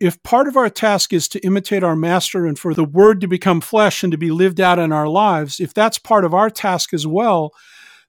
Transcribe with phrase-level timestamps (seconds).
[0.00, 3.28] if part of our task is to imitate our master and for the word to
[3.28, 6.48] become flesh and to be lived out in our lives, if that's part of our
[6.48, 7.52] task as well,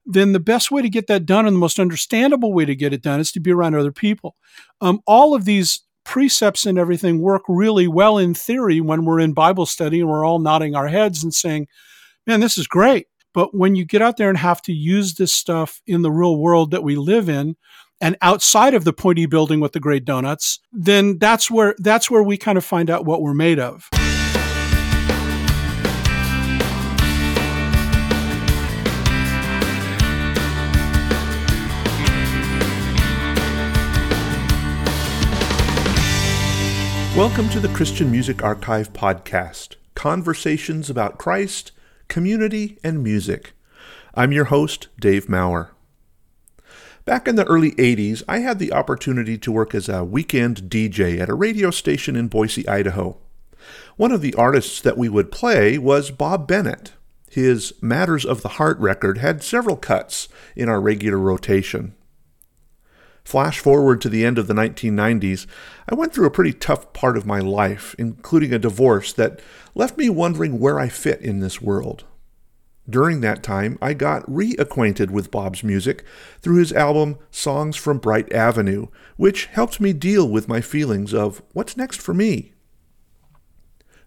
[0.06, 2.92] then the best way to get that done and the most understandable way to get
[2.92, 4.36] it done is to be around other people.
[4.80, 9.34] Um, all of these precepts and everything work really well in theory when we're in
[9.34, 11.68] Bible study and we're all nodding our heads and saying,
[12.26, 13.06] man, this is great.
[13.34, 16.36] But when you get out there and have to use this stuff in the real
[16.36, 17.56] world that we live in,
[18.02, 22.22] and outside of the pointy building with the great donuts, then that's where that's where
[22.22, 23.88] we kind of find out what we're made of.
[37.16, 41.70] Welcome to the Christian Music Archive podcast conversations about Christ,
[42.08, 43.52] community, and music.
[44.14, 45.72] I'm your host, Dave Maurer.
[47.04, 51.18] Back in the early 80s, I had the opportunity to work as a weekend DJ
[51.18, 53.18] at a radio station in Boise, Idaho.
[53.96, 56.92] One of the artists that we would play was Bob Bennett.
[57.28, 61.96] His Matters of the Heart record had several cuts in our regular rotation.
[63.24, 65.46] Flash forward to the end of the 1990s,
[65.88, 69.40] I went through a pretty tough part of my life, including a divorce that
[69.74, 72.04] left me wondering where I fit in this world.
[72.88, 76.04] During that time, I got reacquainted with Bob's music
[76.40, 81.42] through his album Songs from Bright Avenue, which helped me deal with my feelings of
[81.52, 82.52] what's next for me.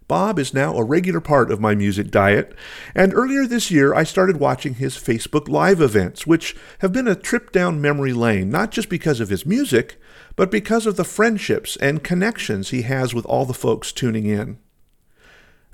[0.07, 2.53] Bob is now a regular part of my music diet,
[2.93, 7.15] and earlier this year I started watching his Facebook Live events, which have been a
[7.15, 9.99] trip down memory lane, not just because of his music,
[10.35, 14.59] but because of the friendships and connections he has with all the folks tuning in.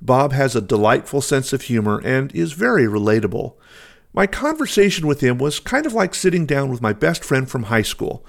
[0.02, 3.56] Bob has a delightful sense of humor and is very relatable.
[4.14, 7.64] My conversation with him was kind of like sitting down with my best friend from
[7.64, 8.26] high school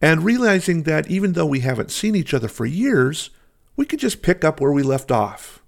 [0.00, 3.30] and realizing that even though we haven't seen each other for years,
[3.74, 5.62] we could just pick up where we left off.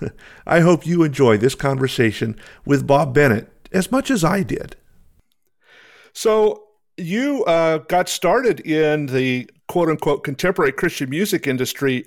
[0.46, 4.76] I hope you enjoy this conversation with Bob Bennett as much as I did.
[6.12, 6.64] So,
[6.96, 12.04] you uh, got started in the quote unquote contemporary Christian music industry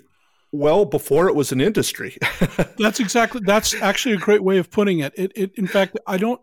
[0.51, 2.17] well before it was an industry.
[2.77, 5.13] that's exactly that's actually a great way of putting it.
[5.15, 6.41] It, it in fact, I don't.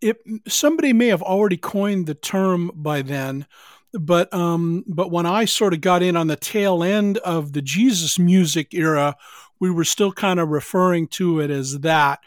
[0.00, 3.46] It somebody may have already coined the term by then,
[3.92, 7.62] but um, but when I sort of got in on the tail end of the
[7.62, 9.16] Jesus music era,
[9.60, 12.20] we were still kind of referring to it as that.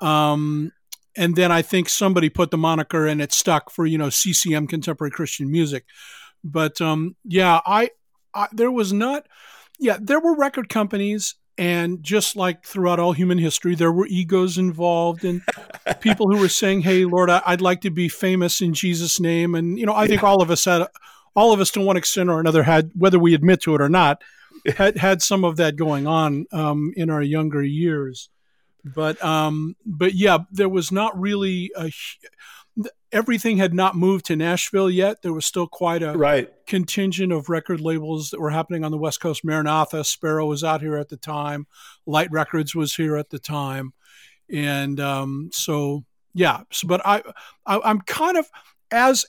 [0.00, 0.72] Um,
[1.16, 4.66] and then I think somebody put the moniker and it stuck for you know CCM
[4.66, 5.84] contemporary Christian music.
[6.42, 7.90] But um, yeah, I,
[8.34, 9.26] I there was not.
[9.80, 14.56] Yeah, there were record companies and just like throughout all human history, there were egos
[14.56, 15.42] involved and
[16.00, 19.78] people who were saying, "Hey, Lord, I'd like to be famous in Jesus' name." And
[19.78, 20.86] you know, I think all of us had,
[21.36, 23.90] all of us to one extent or another had, whether we admit to it or
[23.90, 24.22] not,
[24.76, 28.30] had had some of that going on um, in our younger years.
[28.82, 31.90] But um, but yeah, there was not really a
[33.12, 35.22] everything had not moved to Nashville yet.
[35.22, 36.50] There was still quite a right.
[36.66, 39.44] contingent of record labels that were happening on the West Coast.
[39.44, 41.66] Maranatha, Sparrow was out here at the time.
[42.06, 43.92] Light Records was here at the time,
[44.52, 46.04] and um, so
[46.34, 46.62] yeah.
[46.70, 47.22] So, but I,
[47.66, 48.48] I am kind of
[48.90, 49.26] as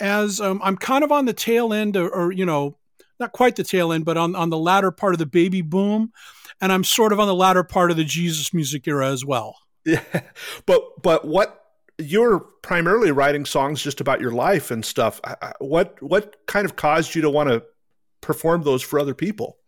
[0.00, 2.76] as um, I'm kind of on the tail end, or, or you know,
[3.20, 6.12] not quite the tail end, but on on the latter part of the baby boom,
[6.60, 9.56] and I'm sort of on the latter part of the Jesus music era as well.
[9.84, 10.02] Yeah,
[10.66, 11.61] but but what
[11.98, 15.20] you're primarily writing songs just about your life and stuff.
[15.58, 17.62] What what kind of caused you to want to
[18.20, 19.58] perform those for other people?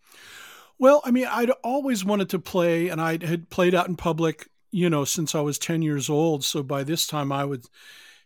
[0.78, 4.48] Well, I mean, I'd always wanted to play, and I had played out in public,
[4.72, 6.44] you know, since I was ten years old.
[6.44, 7.64] So by this time, I would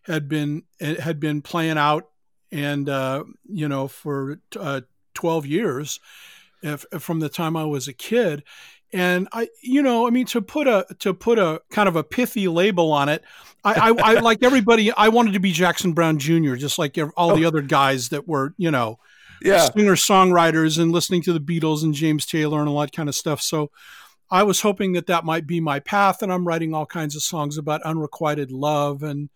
[0.02, 2.08] had been had been playing out,
[2.50, 4.82] and uh, you know, for uh,
[5.14, 6.00] twelve years,
[6.62, 8.44] if, from the time I was a kid
[8.92, 12.04] and I, you know, I mean, to put a to put a kind of a
[12.04, 13.22] pithy label on it,
[13.64, 14.92] I, I, I like everybody.
[14.92, 17.48] I wanted to be Jackson Browne Jr., just like all the oh.
[17.48, 18.98] other guys that were, you know,
[19.42, 19.68] yeah.
[19.70, 23.14] singer songwriters and listening to the Beatles and James Taylor and all that kind of
[23.14, 23.42] stuff.
[23.42, 23.70] So,
[24.30, 27.22] I was hoping that that might be my path, and I'm writing all kinds of
[27.22, 29.30] songs about unrequited love and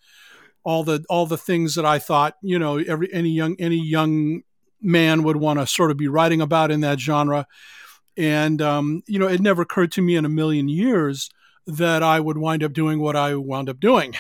[0.65, 4.43] all the all the things that I thought, you know, every any young any young
[4.81, 7.47] man would want to sort of be writing about in that genre.
[8.17, 11.31] And, um, you know, it never occurred to me in a million years
[11.67, 14.15] that I would wind up doing what I wound up doing.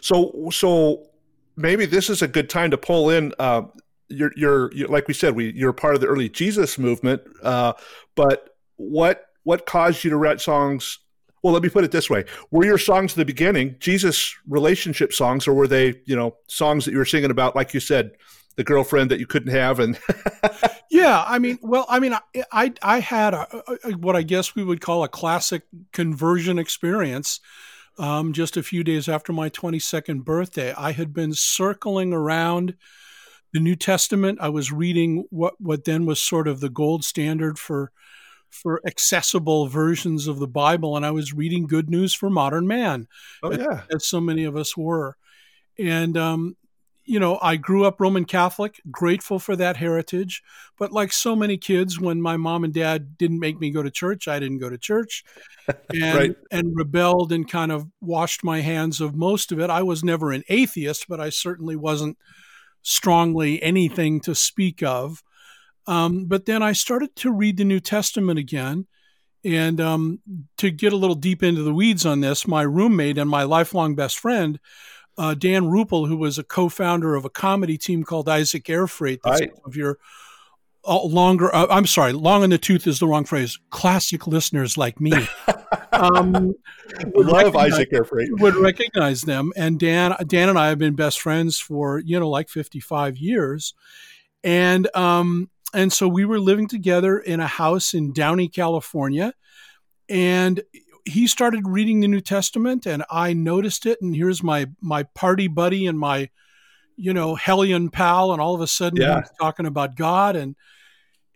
[0.00, 1.08] So, so
[1.56, 3.32] maybe this is a good time to pull in.
[3.38, 3.62] Uh,
[4.08, 7.22] you're, you're, you're, like we said, we you're part of the early Jesus movement.
[7.42, 7.72] Uh,
[8.14, 10.98] but what what caused you to write songs?
[11.42, 15.12] Well, let me put it this way: Were your songs at the beginning Jesus relationship
[15.12, 18.12] songs, or were they, you know, songs that you were singing about, like you said,
[18.56, 19.98] the girlfriend that you couldn't have, and
[20.90, 22.20] yeah, I mean, well, I mean, I
[22.52, 25.62] I, I had a, a, what I guess we would call a classic
[25.92, 27.40] conversion experience.
[27.96, 32.74] Um, just a few days after my 22nd birthday, I had been circling around
[33.52, 34.40] the New Testament.
[34.40, 37.92] I was reading what what then was sort of the gold standard for
[38.50, 43.08] for accessible versions of the Bible, and I was reading Good News for Modern Man.
[43.42, 45.16] Oh yeah, as, as so many of us were,
[45.78, 46.56] and um,
[47.04, 50.42] you know, I grew up Roman Catholic, grateful for that heritage.
[50.78, 53.90] But like so many kids, when my mom and dad didn't make me go to
[53.90, 55.24] church, I didn't go to church
[55.90, 56.36] and, right.
[56.50, 59.70] and rebelled and kind of washed my hands of most of it.
[59.70, 62.16] I was never an atheist, but I certainly wasn't
[62.82, 65.22] strongly anything to speak of.
[65.86, 68.86] Um, but then I started to read the New Testament again.
[69.46, 70.20] And um,
[70.56, 73.94] to get a little deep into the weeds on this, my roommate and my lifelong
[73.94, 74.58] best friend
[75.16, 79.20] uh, Dan Rupple, who was a co-founder of a comedy team called Isaac Air Freight.
[79.22, 79.52] That's right.
[79.64, 79.98] of your
[80.84, 81.54] uh, longer.
[81.54, 83.58] Uh, I'm sorry, long in the tooth is the wrong phrase.
[83.70, 85.12] Classic listeners like me.
[85.92, 86.54] um,
[87.14, 88.28] love Isaac Air Freight.
[88.40, 92.28] Would recognize them, and Dan, Dan and I have been best friends for you know
[92.28, 93.74] like 55 years,
[94.42, 99.32] and um, and so we were living together in a house in Downey, California,
[100.08, 100.62] and
[101.04, 104.00] he started reading the New Testament, and I noticed it.
[104.00, 106.30] And here's my my party buddy and my,
[106.96, 109.20] you know, hellion pal, and all of a sudden yeah.
[109.20, 110.56] he's talking about God, and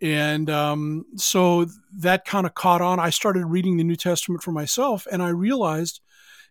[0.00, 1.66] and um, so
[1.98, 2.98] that kind of caught on.
[2.98, 6.00] I started reading the New Testament for myself, and I realized,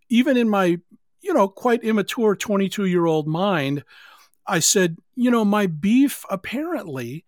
[0.10, 0.80] even in my
[1.22, 3.84] you know quite immature 22 year old mind,
[4.46, 7.26] I said, you know, my beef apparently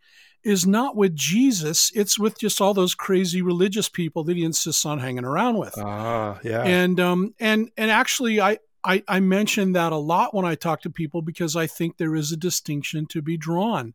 [0.49, 4.83] is not with Jesus, it's with just all those crazy religious people that he insists
[4.83, 5.77] on hanging around with.
[5.77, 6.63] Ah, yeah.
[6.63, 10.81] And um and and actually I, I I mention that a lot when I talk
[10.81, 13.93] to people because I think there is a distinction to be drawn.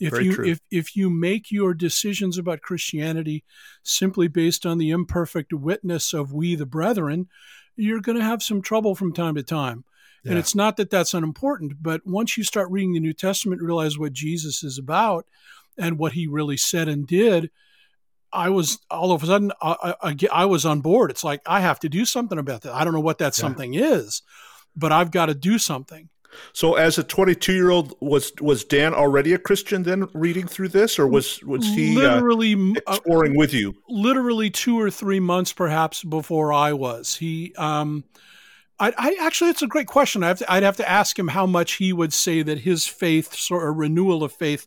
[0.00, 0.46] If Very you true.
[0.48, 3.44] if if you make your decisions about Christianity
[3.84, 7.28] simply based on the imperfect witness of we the brethren,
[7.76, 9.84] you're going to have some trouble from time to time.
[10.24, 10.32] Yeah.
[10.32, 13.98] And it's not that that's unimportant, but once you start reading the New Testament, realize
[13.98, 15.26] what Jesus is about,
[15.78, 17.50] and what he really said and did,
[18.32, 21.10] I was all of a sudden I, I, I, was on board.
[21.10, 22.72] It's like I have to do something about that.
[22.72, 23.42] I don't know what that yeah.
[23.42, 24.22] something is,
[24.74, 26.08] but I've got to do something.
[26.52, 30.68] So, as a 22 year old, was was Dan already a Christian then, reading through
[30.68, 33.74] this, or was was he uh, literally uh, exploring uh, with you?
[33.88, 37.16] Literally two or three months, perhaps, before I was.
[37.16, 38.04] He, um,
[38.78, 40.24] I, I actually, it's a great question.
[40.24, 42.86] I have to, I'd have to ask him how much he would say that his
[42.86, 44.66] faith, sort of renewal of faith,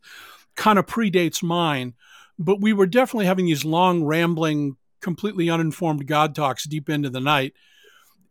[0.55, 1.93] kind of predates mine,
[2.39, 7.19] but we were definitely having these long, rambling, completely uninformed God talks deep into the
[7.19, 7.53] night.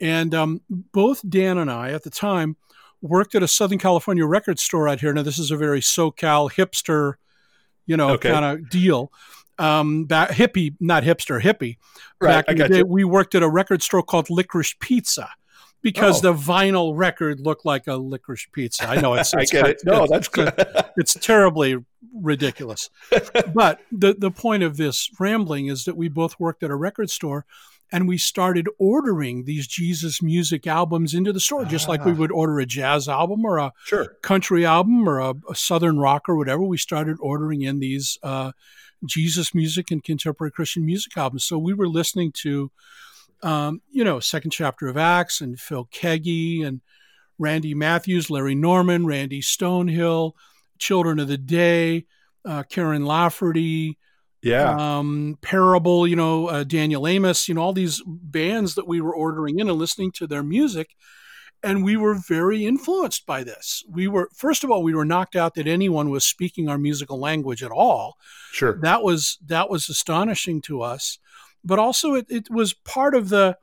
[0.00, 2.56] And um, both Dan and I at the time
[3.00, 5.12] worked at a Southern California record store out here.
[5.12, 7.14] Now, this is a very SoCal hipster,
[7.86, 8.30] you know, okay.
[8.30, 9.12] kind of deal.
[9.58, 11.76] Um, back, hippie, not hipster, hippie.
[12.20, 12.86] Right, back in the day, you.
[12.86, 15.28] we worked at a record store called Licorice Pizza
[15.84, 16.32] because oh.
[16.32, 18.88] the vinyl record looked like a licorice pizza.
[18.88, 19.82] I know it's, it's I get it.
[19.84, 20.52] No, that's good.
[20.96, 21.76] it's terribly
[22.12, 22.90] ridiculous.
[23.54, 27.10] but the the point of this rambling is that we both worked at a record
[27.10, 27.44] store
[27.92, 31.92] and we started ordering these Jesus music albums into the store, just ah.
[31.92, 32.16] like we ah.
[32.16, 34.16] would order a jazz album or a sure.
[34.22, 36.62] country album or a, a, southern rock or whatever.
[36.62, 38.52] We started ordering in these uh,
[39.04, 41.44] Jesus music and contemporary Christian music albums.
[41.44, 42.70] So we were listening to
[43.44, 46.80] um, you know, second chapter of Acts and Phil Keaggy and
[47.38, 50.32] Randy Matthews, Larry Norman, Randy Stonehill,
[50.78, 52.06] Children of the Day,
[52.44, 53.98] uh, Karen Lafferty,
[54.42, 59.00] yeah, um, Parable, you know, uh, Daniel Amos, you know, all these bands that we
[59.00, 60.94] were ordering in and listening to their music.
[61.62, 63.82] And we were very influenced by this.
[63.88, 67.18] We were, first of all, we were knocked out that anyone was speaking our musical
[67.18, 68.18] language at all.
[68.52, 68.78] Sure.
[68.82, 71.18] That was, that was astonishing to us
[71.64, 73.56] but also it, it was part of the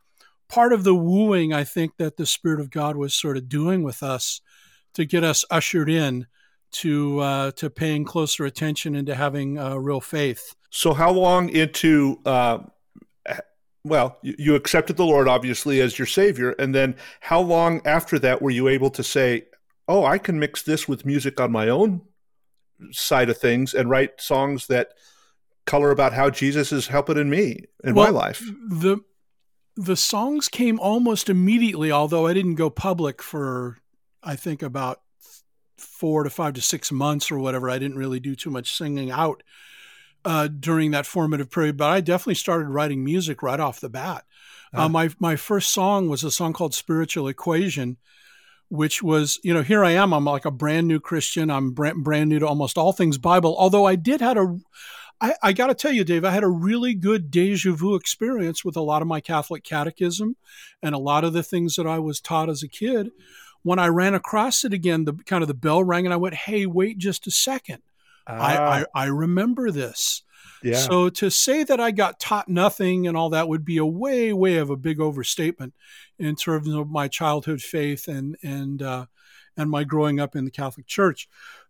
[0.49, 3.83] part of the wooing I think that the Spirit of God was sort of doing
[3.83, 4.41] with us
[4.93, 6.27] to get us ushered in
[6.71, 10.55] to uh, to paying closer attention and to having uh, real faith.
[10.69, 12.59] So, how long into uh,
[13.83, 18.41] well, you accepted the Lord obviously as your Savior, and then how long after that
[18.41, 19.45] were you able to say,
[19.87, 22.01] "Oh, I can mix this with music on my own
[22.91, 24.93] side of things and write songs that
[25.65, 28.43] color about how Jesus is helping in me in well, my life.
[28.67, 28.99] The
[29.75, 33.77] the songs came almost immediately, although I didn't go public for
[34.23, 35.01] I think about
[35.77, 37.69] four to five to six months or whatever.
[37.69, 39.43] I didn't really do too much singing out
[40.25, 44.25] uh, during that formative period, but I definitely started writing music right off the bat.
[44.73, 47.97] Uh, my my first song was a song called "Spiritual Equation,"
[48.69, 50.13] which was, you know, here I am.
[50.13, 51.49] I'm like a brand new Christian.
[51.49, 53.53] I'm brand, brand new to almost all things Bible.
[53.57, 54.57] Although I did had a,
[55.21, 58.65] I, I got to tell you, Dave, I had a really good deja vu experience
[58.65, 60.35] with a lot of my Catholic catechism
[60.81, 63.11] and a lot of the things that I was taught as a kid.
[63.61, 66.33] When I ran across it again, the kind of the bell rang, and I went,
[66.33, 67.83] "Hey, wait just a second!
[68.25, 70.23] I, I, I remember this."
[70.63, 70.77] Yeah.
[70.77, 74.33] So to say that I got taught nothing and all that would be a way,
[74.33, 75.73] way of a big overstatement
[76.17, 79.05] in terms of my childhood faith and and uh,
[79.57, 81.27] and my growing up in the Catholic Church.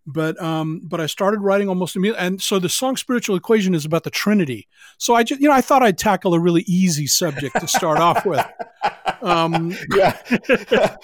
[0.08, 3.86] But um, but I started writing almost immediately, and so the song "Spiritual Equation" is
[3.86, 4.67] about the Trinity.
[4.98, 8.00] So I just you know I thought I'd tackle a really easy subject to start
[8.00, 8.46] off with.
[9.22, 10.17] Um, yeah,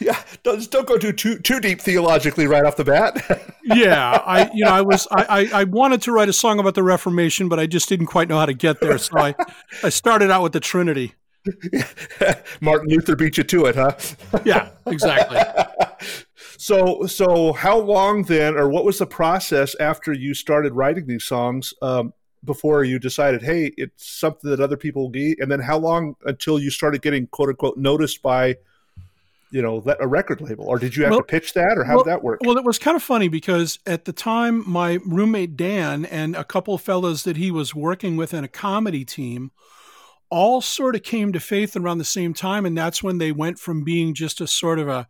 [0.00, 0.22] yeah.
[0.42, 3.52] Don't, don't go too, too too deep theologically right off the bat.
[3.64, 6.74] yeah, I you know I was I, I, I wanted to write a song about
[6.74, 8.98] the Reformation, but I just didn't quite know how to get there.
[8.98, 9.34] So I
[9.82, 11.14] I started out with the Trinity.
[12.60, 13.92] Martin Luther beat you to it, huh?
[14.44, 15.38] yeah, exactly.
[16.58, 21.24] So, so how long then, or what was the process after you started writing these
[21.24, 22.12] songs um,
[22.44, 25.38] before you decided, hey, it's something that other people need?
[25.40, 28.56] And then how long until you started getting quote unquote noticed by,
[29.50, 30.66] you know, a record label?
[30.66, 32.40] Or did you have well, to pitch that, or how well, did that work?
[32.42, 36.44] Well, it was kind of funny because at the time, my roommate Dan and a
[36.44, 39.50] couple of fellows that he was working with in a comedy team
[40.28, 42.66] all sort of came to faith around the same time.
[42.66, 45.06] And that's when they went from being just a sort of a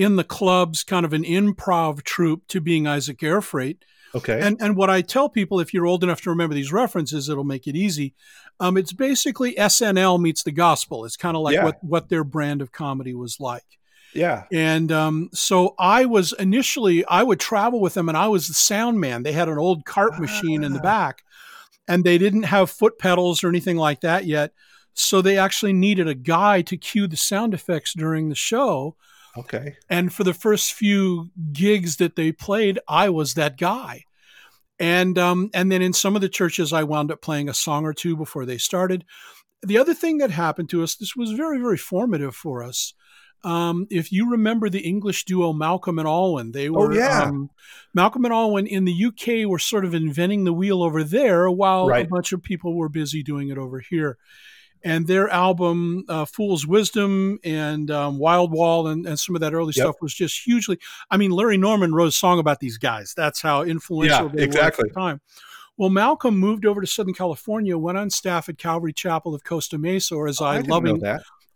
[0.00, 3.84] in the clubs, kind of an improv troupe, to being Isaac Air Freight.
[4.14, 4.40] Okay.
[4.40, 7.44] And and what I tell people, if you're old enough to remember these references, it'll
[7.44, 8.14] make it easy.
[8.58, 11.04] Um, it's basically SNL meets the gospel.
[11.04, 11.64] It's kind of like yeah.
[11.64, 13.78] what what their brand of comedy was like.
[14.14, 14.44] Yeah.
[14.52, 18.54] And um, so I was initially I would travel with them, and I was the
[18.54, 19.22] sound man.
[19.22, 20.82] They had an old cart machine in the ah.
[20.82, 21.22] back,
[21.86, 24.52] and they didn't have foot pedals or anything like that yet.
[24.94, 28.96] So they actually needed a guy to cue the sound effects during the show.
[29.36, 29.76] Okay.
[29.88, 34.04] And for the first few gigs that they played, I was that guy.
[34.78, 37.84] And um, and then in some of the churches, I wound up playing a song
[37.84, 39.04] or two before they started.
[39.62, 42.94] The other thing that happened to us, this was very very formative for us.
[43.42, 47.22] Um, if you remember the English duo Malcolm and Alwyn, they oh, were oh, yeah.
[47.24, 47.50] um,
[47.94, 51.86] Malcolm and Alwyn in the UK were sort of inventing the wheel over there, while
[51.86, 52.04] right.
[52.04, 54.18] a bunch of people were busy doing it over here.
[54.82, 59.74] And their album uh, "Fool's Wisdom" and um, "Wildwall" and, and, some of that early
[59.76, 59.84] yep.
[59.84, 60.78] stuff was just hugely.
[61.10, 63.12] I mean, Larry Norman wrote a song about these guys.
[63.14, 64.84] That's how influential yeah, they exactly.
[64.84, 65.20] were at the time.
[65.76, 69.78] Well, Malcolm moved over to Southern California, went on staff at Calvary Chapel of Costa
[69.78, 71.02] Mesa, or as oh, I, I loving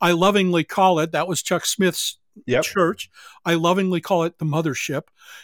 [0.00, 1.12] I lovingly call it.
[1.12, 2.64] That was Chuck Smith's yep.
[2.64, 3.10] church.
[3.44, 5.02] I lovingly call it the mothership.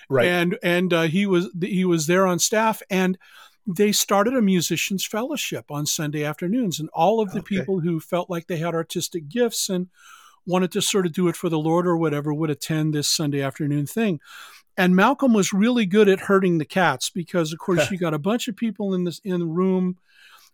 [0.08, 0.26] Right.
[0.26, 3.18] And and uh, he was he was there on staff, and
[3.66, 7.56] they started a musicians fellowship on Sunday afternoons, and all of the okay.
[7.56, 9.88] people who felt like they had artistic gifts and
[10.46, 13.42] wanted to sort of do it for the Lord or whatever would attend this Sunday
[13.42, 14.20] afternoon thing.
[14.76, 18.18] And Malcolm was really good at herding the cats because, of course, you got a
[18.18, 19.98] bunch of people in this in the room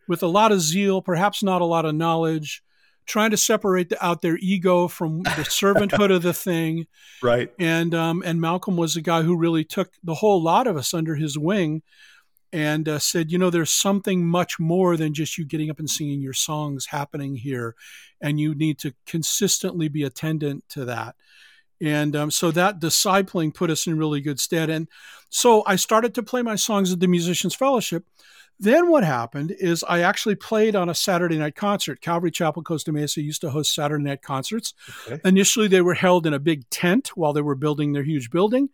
[0.09, 2.63] with a lot of zeal, perhaps not a lot of knowledge,
[3.07, 6.87] trying to separate the, out their ego from the servanthood of the thing.
[7.23, 7.51] Right.
[7.59, 10.93] And um, and Malcolm was a guy who really took the whole lot of us
[10.93, 11.83] under his wing
[12.53, 15.91] and uh, said, you know, there's something much more than just you getting up and
[15.91, 17.75] singing your songs happening here,
[18.21, 21.17] and you need to consistently be attendant to that.
[21.81, 24.71] And um, so that discipling put us in really good stead.
[24.71, 24.89] And
[25.29, 28.07] so I started to play my songs at the Musicians Fellowship
[28.59, 32.01] then what happened is I actually played on a Saturday night concert.
[32.01, 34.73] Calvary Chapel Costa Mesa used to host Saturday night concerts.
[35.07, 35.21] Okay.
[35.25, 38.71] Initially, they were held in a big tent while they were building their huge building.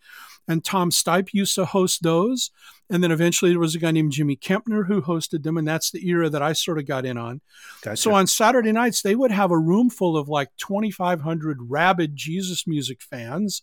[0.49, 2.51] And Tom Stipe used to host those.
[2.91, 5.57] And then eventually there was a guy named Jimmy Kempner who hosted them.
[5.57, 7.41] And that's the era that I sort of got in on.
[7.83, 7.97] Gotcha.
[7.97, 12.67] So on Saturday nights, they would have a room full of like 2,500 rabid Jesus
[12.67, 13.63] music fans,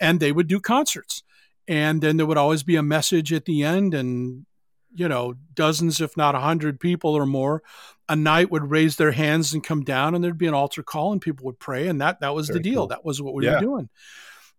[0.00, 1.22] and they would do concerts.
[1.66, 4.46] And then there would always be a message at the end and
[4.94, 7.62] you know, dozens, if not a hundred people or more,
[8.08, 11.12] a night would raise their hands and come down, and there'd be an altar call,
[11.12, 12.80] and people would pray, and that that was Very the deal.
[12.80, 12.86] Cool.
[12.88, 13.54] That was what we yeah.
[13.54, 13.88] were doing.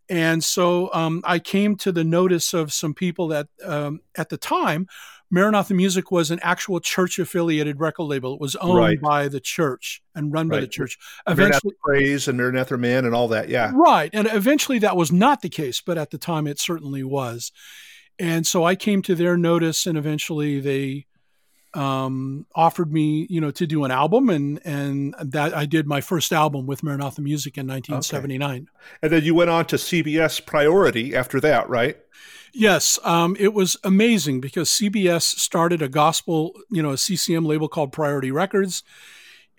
[0.10, 4.38] And so um, I came to the notice of some people that um, at the
[4.38, 4.88] time,
[5.32, 8.34] Maranatha Music was an actual church affiliated record label.
[8.34, 9.01] It was owned right.
[9.01, 10.58] by the church and run right.
[10.58, 10.98] by the church.
[11.28, 13.50] Eventually, Maranatha Praise and Maranatha Man and all that.
[13.50, 13.72] Yeah.
[13.75, 14.10] Right.
[14.12, 17.51] And eventually that was not the case, but at the time it certainly was.
[18.18, 21.06] And so I came to their notice, and eventually they
[21.74, 26.02] um, offered me, you know, to do an album, and and that I did my
[26.02, 28.52] first album with Maranatha Music in 1979.
[28.52, 28.66] Okay.
[29.02, 31.98] And then you went on to CBS Priority after that, right?
[32.52, 37.68] Yes, um, it was amazing because CBS started a gospel, you know, a CCM label
[37.68, 38.84] called Priority Records,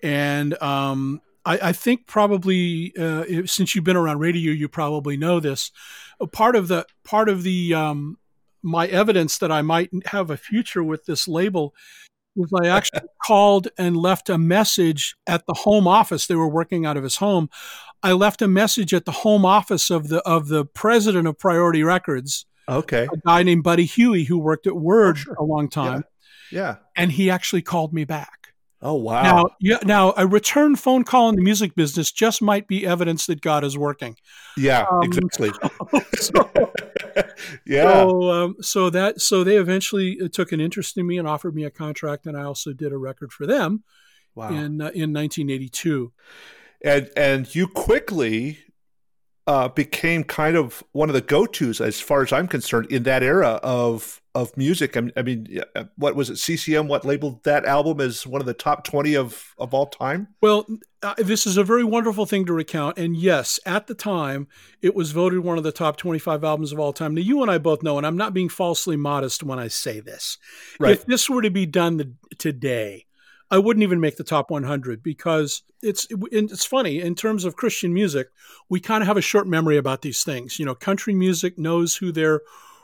[0.03, 5.39] and um, I, I think probably uh, since you've been around radio, you probably know
[5.39, 5.71] this.
[6.19, 8.17] a Part of the part of the um,
[8.63, 11.73] my evidence that I might have a future with this label
[12.35, 16.27] was I actually called and left a message at the home office.
[16.27, 17.49] They were working out of his home.
[18.03, 21.83] I left a message at the home office of the of the president of Priority
[21.83, 22.45] Records.
[22.69, 23.07] Okay.
[23.11, 25.33] A guy named Buddy Huey who worked at Word oh, sure.
[25.35, 26.05] a long time.
[26.51, 26.59] Yeah.
[26.59, 26.75] yeah.
[26.95, 28.41] And he actually called me back.
[28.83, 29.21] Oh wow!
[29.21, 33.27] Now, yeah, now a return phone call in the music business just might be evidence
[33.27, 34.15] that God is working.
[34.57, 35.51] Yeah, um, exactly.
[36.15, 36.49] so,
[37.65, 37.83] yeah.
[37.83, 41.55] So, um, so that so they eventually uh, took an interest in me and offered
[41.55, 43.83] me a contract, and I also did a record for them.
[44.35, 44.49] Wow.
[44.49, 46.11] In uh, in 1982.
[46.83, 48.59] And and you quickly
[49.47, 53.03] uh, became kind of one of the go tos, as far as I'm concerned, in
[53.03, 54.95] that era of of music.
[54.95, 56.37] I mean, uh, what was it?
[56.37, 60.29] CCM what labeled that album as one of the top twenty of of all time?
[60.41, 60.65] Well,
[61.03, 62.97] uh, this is a very wonderful thing to recount.
[62.97, 64.47] And yes, at the time,
[64.81, 67.15] it was voted one of the top twenty five albums of all time.
[67.15, 69.99] Now, you and I both know, and I'm not being falsely modest when I say
[69.99, 70.37] this.
[70.79, 70.93] Right.
[70.93, 73.05] If this were to be done the, today,
[73.49, 77.93] I wouldn't even make the top 100 because it's it's funny in terms of Christian
[77.93, 78.29] music,
[78.69, 80.57] we kind of have a short memory about these things.
[80.57, 82.41] You know, country music knows who their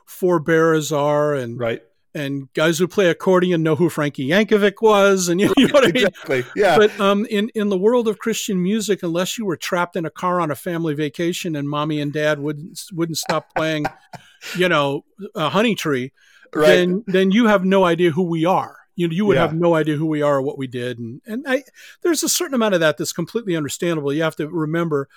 [0.07, 1.83] forebears are, and right.
[2.15, 5.91] And guys who play accordion know who Frankie Yankovic was, and you, know what I
[5.91, 6.07] mean.
[6.07, 6.45] Exactly.
[6.55, 6.77] Yeah.
[6.77, 10.09] But um, in in the world of Christian music, unless you were trapped in a
[10.09, 13.85] car on a family vacation and mommy and dad wouldn't wouldn't stop playing,
[14.57, 16.11] you know, a honey tree,
[16.55, 16.67] right.
[16.67, 19.43] then then you have no idea who we are you know, you would yeah.
[19.43, 20.97] have no idea who we are or what we did.
[20.97, 21.63] And, and I,
[22.01, 24.11] there's a certain amount of that that's completely understandable.
[24.11, 25.07] You have to remember,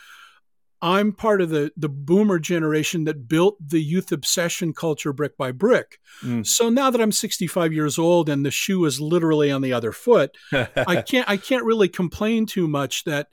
[0.82, 5.52] I'm part of the, the boomer generation that built the youth obsession culture brick by
[5.52, 5.98] brick.
[6.22, 6.46] Mm.
[6.46, 9.92] So now that I'm 65 years old and the shoe is literally on the other
[9.92, 13.28] foot, I can't, I can't really complain too much that,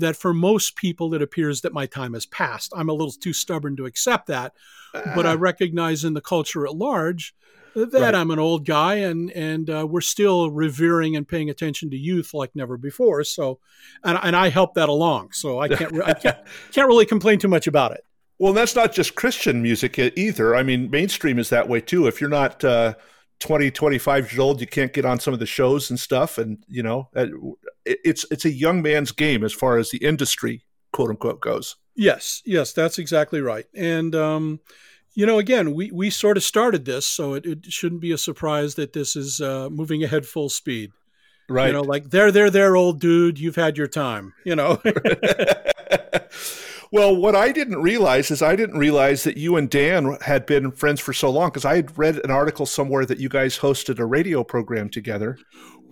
[0.00, 2.72] that for most people it appears that my time has passed.
[2.76, 4.54] I'm a little too stubborn to accept that,
[4.94, 5.14] uh.
[5.14, 5.38] but I ah.
[5.38, 7.34] recognize in the culture at large
[7.74, 8.14] that right.
[8.14, 12.34] I'm an old guy and and uh, we're still revering and paying attention to youth
[12.34, 13.24] like never before.
[13.24, 13.60] So,
[14.04, 15.32] and, and I help that along.
[15.32, 16.38] So I can't I can't,
[16.72, 18.04] can't really complain too much about it.
[18.38, 20.54] Well, that's not just Christian music either.
[20.54, 22.06] I mean, mainstream is that way too.
[22.06, 22.94] If you're not uh,
[23.40, 26.38] 20, 25 years old, you can't get on some of the shows and stuff.
[26.38, 27.08] And you know,
[28.04, 31.76] it's it's a young man's game as far as the industry, quote unquote, goes.
[31.94, 33.66] Yes, yes, that's exactly right.
[33.74, 34.60] And um,
[35.18, 38.18] you know, again, we, we sort of started this, so it, it shouldn't be a
[38.18, 40.92] surprise that this is uh, moving ahead full speed.
[41.48, 41.66] Right.
[41.66, 44.32] You know, like there, there, there, old dude, you've had your time.
[44.44, 44.80] You know.
[46.92, 50.70] well, what I didn't realize is I didn't realize that you and Dan had been
[50.70, 53.98] friends for so long because I had read an article somewhere that you guys hosted
[53.98, 55.36] a radio program together.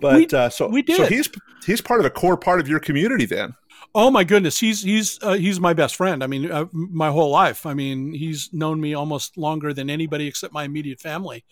[0.00, 0.96] But we, uh, so we did.
[0.96, 1.28] So he's
[1.64, 3.54] he's part of a core part of your community then.
[3.94, 6.22] Oh my goodness, he's he's uh, he's my best friend.
[6.22, 7.64] I mean, uh, my whole life.
[7.64, 11.44] I mean, he's known me almost longer than anybody except my immediate family.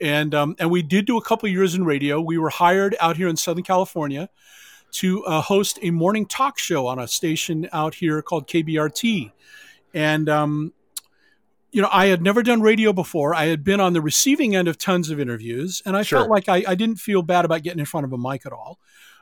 [0.00, 2.20] And um, and we did do a couple years in radio.
[2.20, 4.28] We were hired out here in Southern California
[4.92, 9.30] to uh, host a morning talk show on a station out here called KBRT.
[9.94, 10.72] And um,
[11.72, 13.34] you know, I had never done radio before.
[13.34, 16.20] I had been on the receiving end of tons of interviews, and I sure.
[16.20, 18.52] felt like I, I didn't feel bad about getting in front of a mic at
[18.52, 18.78] all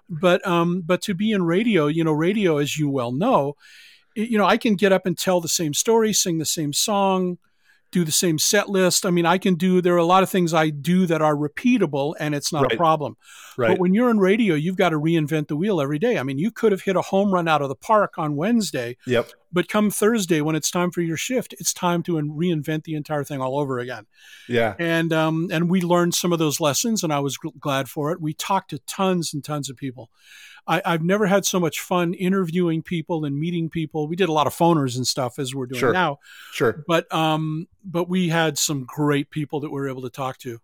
[0.09, 3.57] but um, but to be in radio, you know, radio, as you well know,
[4.17, 6.73] it, you know, I can get up and tell the same story, sing the same
[6.73, 7.39] song,
[7.91, 9.07] do the same set list.
[9.07, 11.35] I mean, I can do, there are a lot of things I do that are
[11.35, 12.73] repeatable and it's not right.
[12.73, 13.17] a problem.
[13.57, 13.69] Right.
[13.69, 16.19] But when you're in radio, you've got to reinvent the wheel every day.
[16.19, 18.97] I mean, you could have hit a home run out of the park on Wednesday.
[19.07, 19.31] Yep.
[19.51, 23.25] But come Thursday, when it's time for your shift, it's time to reinvent the entire
[23.25, 24.07] thing all over again.
[24.49, 24.75] Yeah.
[24.79, 28.21] And, um, and we learned some of those lessons and I was glad for it.
[28.21, 30.11] We talked to tons and tons of people.
[30.69, 34.07] I, have never had so much fun interviewing people and meeting people.
[34.07, 35.93] We did a lot of phoners and stuff as we're doing sure.
[35.93, 36.19] now.
[36.53, 36.85] Sure.
[36.87, 40.61] But um, but we had some great people that we were able to talk to.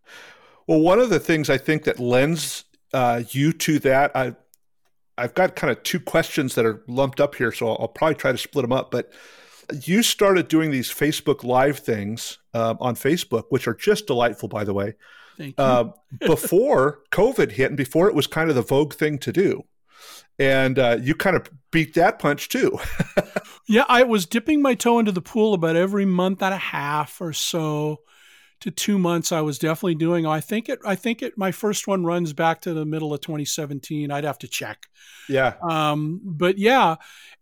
[0.67, 4.35] Well, one of the things I think that lends uh, you to that, I
[5.17, 8.17] I've got kind of two questions that are lumped up here, so I'll, I'll probably
[8.17, 8.91] try to split them up.
[8.91, 9.11] But
[9.83, 14.65] you started doing these Facebook Live things um, on Facebook, which are just delightful, by
[14.65, 14.95] the way.
[15.39, 15.65] Thank you.
[15.65, 15.93] Uh,
[16.27, 19.65] before COVID hit, and before it was kind of the vogue thing to do
[20.39, 22.79] and uh, you kind of beat that punch too.
[23.69, 27.21] yeah, I was dipping my toe into the pool about every month and a half
[27.21, 28.01] or so
[28.61, 29.33] to two months.
[29.33, 30.27] I was definitely doing.
[30.27, 30.81] I think it.
[30.85, 31.37] I think it.
[31.37, 34.11] My first one runs back to the middle of 2017.
[34.11, 34.87] I'd have to check.
[35.29, 35.55] Yeah.
[35.63, 36.21] Um.
[36.25, 36.97] But yeah,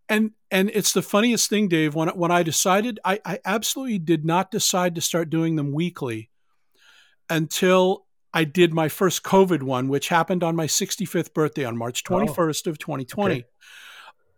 [0.08, 1.94] and and it's the funniest thing, Dave.
[1.94, 6.30] When when I decided, I, I absolutely did not decide to start doing them weekly
[7.30, 12.04] until I did my first COVID one, which happened on my 65th birthday on March
[12.04, 13.34] 21st oh, of 2020.
[13.34, 13.44] Okay.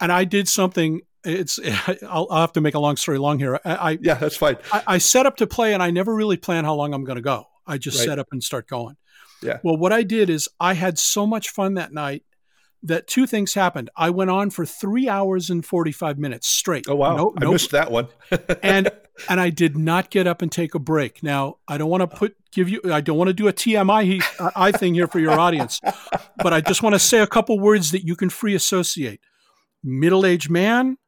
[0.00, 1.02] and I did something.
[1.24, 1.59] It's
[2.02, 3.61] I'll, I'll, have to make a long story long here.
[3.64, 4.57] I, I yeah, that's fine.
[4.72, 7.16] I, I, set up to play, and I never really plan how long I'm going
[7.16, 7.46] to go.
[7.66, 8.07] I just right.
[8.07, 8.96] set up and start going.
[9.42, 9.59] Yeah.
[9.62, 12.24] Well, what I did is I had so much fun that night
[12.85, 13.90] that two things happened.
[13.97, 16.85] I went on for three hours and 45 minutes straight.
[16.88, 17.16] Oh, wow.
[17.16, 18.09] No, I missed that one.
[18.62, 18.90] and,
[19.29, 21.23] and I did not get up and take a break.
[21.23, 24.23] Now, I don't want to put, give you, I don't want to do a TMI
[24.55, 25.81] I thing here for your audience,
[26.37, 29.20] but I just want to say a couple words that you can free associate.
[29.83, 30.99] Middle aged man,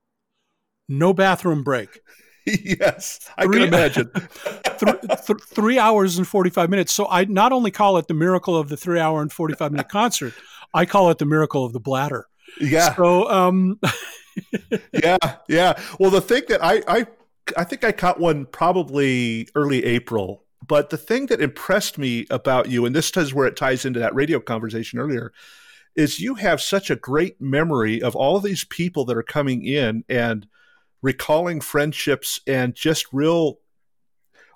[0.88, 2.00] no bathroom break.
[2.46, 4.10] yes, I three, can imagine.
[4.78, 6.94] th- th- three hours and 45 minutes.
[6.94, 9.88] So I not only call it the miracle of the three hour and 45 minute
[9.88, 10.32] concert,
[10.76, 12.26] I call it the miracle of the bladder.
[12.60, 12.94] Yeah.
[12.94, 13.80] So, um,
[14.92, 15.16] yeah,
[15.48, 15.80] yeah.
[15.98, 17.06] Well, the thing that I, I,
[17.56, 20.44] I think I caught one probably early April.
[20.66, 24.00] But the thing that impressed me about you, and this is where it ties into
[24.00, 25.32] that radio conversation earlier,
[25.94, 29.64] is you have such a great memory of all of these people that are coming
[29.64, 30.46] in and
[31.02, 33.58] recalling friendships and just real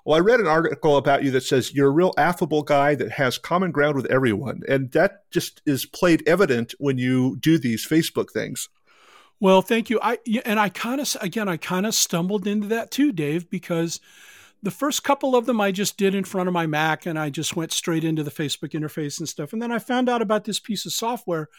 [0.05, 3.11] well, I read an article about you that says you're a real affable guy that
[3.11, 4.61] has common ground with everyone.
[4.67, 8.69] And that just is played evident when you do these Facebook things.
[9.39, 9.99] Well, thank you.
[10.01, 13.99] I and I kind of again I kind of stumbled into that too, Dave, because
[14.63, 17.31] the first couple of them I just did in front of my Mac and I
[17.31, 19.53] just went straight into the Facebook interface and stuff.
[19.53, 21.49] And then I found out about this piece of software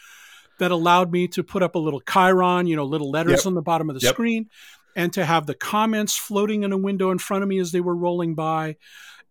[0.59, 3.47] that allowed me to put up a little chiron, you know, little letters yep.
[3.47, 4.13] on the bottom of the yep.
[4.13, 4.49] screen
[4.95, 7.81] and to have the comments floating in a window in front of me as they
[7.81, 8.77] were rolling by.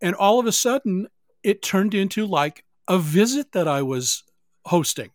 [0.01, 1.09] And all of a sudden,
[1.43, 4.25] it turned into like a visit that I was
[4.65, 5.11] hosting.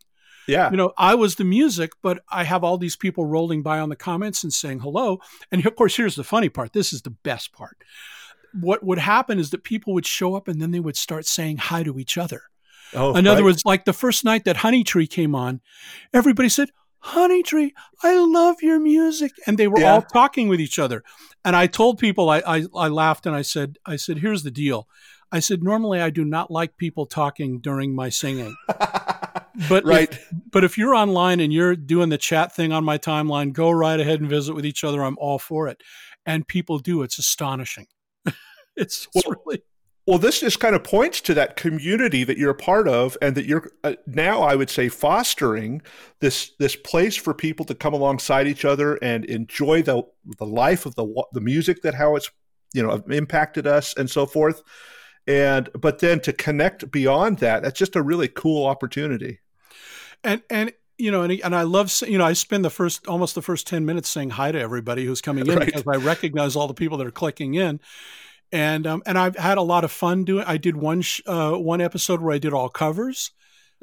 [0.48, 0.72] Yeah.
[0.72, 3.90] You know, I was the music, but I have all these people rolling by on
[3.90, 5.20] the comments and saying hello.
[5.52, 6.74] And of course, here's the funny part.
[6.74, 7.78] This is the best part.
[8.54, 11.58] What would happen is that people would show up and then they would start saying
[11.58, 12.44] hi to each other.
[12.94, 15.60] Oh, In other words, like the first night that Honey Tree came on,
[16.14, 16.70] everybody said,
[17.08, 19.32] Honey Tree, I love your music.
[19.48, 19.94] And they were yeah.
[19.94, 21.04] all talking with each other.
[21.46, 24.52] And I told people, I, I, I laughed and I said, I said, here's the
[24.52, 24.90] deal.
[25.32, 28.54] I said, normally I do not like people talking during my singing.
[28.68, 30.12] but right.
[30.12, 33.72] If, but if you're online and you're doing the chat thing on my timeline, go
[33.72, 35.02] right ahead and visit with each other.
[35.02, 35.82] I'm all for it.
[36.26, 37.04] And people do.
[37.04, 37.88] It's astonishing.
[38.26, 38.36] it's,
[38.76, 39.64] it's well, really
[40.08, 43.36] well, this just kind of points to that community that you're a part of, and
[43.36, 45.82] that you're uh, now, I would say, fostering
[46.22, 50.04] this this place for people to come alongside each other and enjoy the
[50.40, 52.32] the life of the the music that how it's
[52.74, 54.64] you know impacted us and so forth.
[55.28, 59.42] And but then to connect beyond that, that's just a really cool opportunity.
[60.24, 63.36] And and you know, and, and I love, you know, I spend the first, almost
[63.36, 65.68] the first 10 minutes saying hi to everybody who's coming in right.
[65.68, 67.80] because I recognize all the people that are clicking in
[68.52, 70.44] and um, and I've had a lot of fun doing.
[70.48, 73.32] I did one sh- uh, one episode where I did all covers.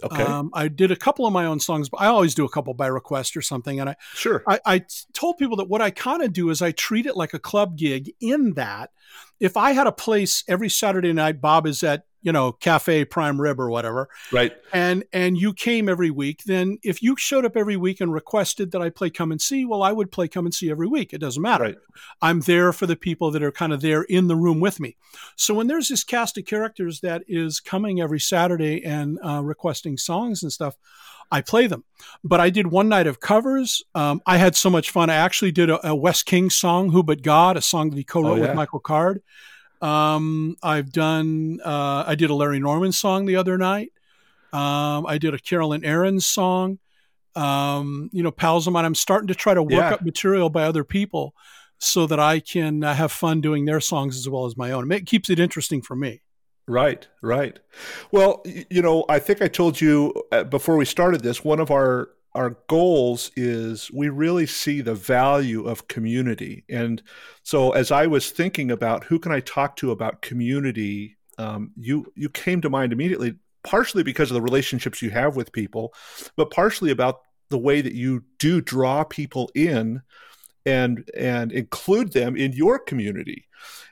[0.02, 0.22] Okay.
[0.22, 2.74] Um, I did a couple of my own songs, but I always do a couple
[2.74, 3.78] by request or something.
[3.78, 6.72] And I sure I, I told people that what I kind of do is I
[6.72, 8.12] treat it like a club gig.
[8.20, 8.90] In that,
[9.38, 13.38] if I had a place every Saturday night, Bob is at you know, cafe prime
[13.38, 14.08] rib or whatever.
[14.32, 14.56] Right.
[14.72, 18.72] And and you came every week, then if you showed up every week and requested
[18.72, 21.12] that I play come and see, well, I would play come and see every week.
[21.12, 21.64] It doesn't matter.
[21.64, 21.76] Right.
[22.22, 24.96] I'm there for the people that are kind of there in the room with me.
[25.36, 29.98] So when there's this cast of characters that is coming every Saturday and uh, requesting
[29.98, 30.76] songs and stuff,
[31.30, 31.84] I play them.
[32.22, 33.82] But I did one night of covers.
[33.94, 35.10] Um, I had so much fun.
[35.10, 38.04] I actually did a, a Wes King song, "Who But God," a song that he
[38.04, 38.48] co-wrote oh, yeah.
[38.48, 39.22] with Michael Card.
[39.84, 43.92] Um, I've done, uh, I did a Larry Norman song the other night.
[44.50, 46.78] Um, I did a Carolyn Arends song.
[47.36, 49.94] Um, you know, pals of mine, I'm starting to try to work yeah.
[49.94, 51.34] up material by other people
[51.78, 54.90] so that I can uh, have fun doing their songs as well as my own.
[54.90, 56.22] It keeps it interesting for me.
[56.66, 57.58] Right, right.
[58.10, 61.70] Well, you know, I think I told you uh, before we started this, one of
[61.70, 66.64] our our goals is we really see the value of community.
[66.68, 67.02] And
[67.42, 72.12] so as I was thinking about who can I talk to about community, um, you
[72.16, 75.94] you came to mind immediately, partially because of the relationships you have with people,
[76.36, 77.20] but partially about
[77.50, 80.02] the way that you do draw people in
[80.66, 83.46] and and include them in your community.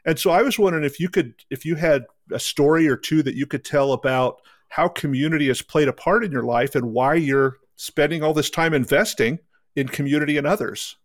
[0.05, 3.23] And so I was wondering if you could if you had a story or two
[3.23, 6.93] that you could tell about how community has played a part in your life and
[6.93, 9.41] why you're spending all this time investing
[9.75, 10.97] in community and others?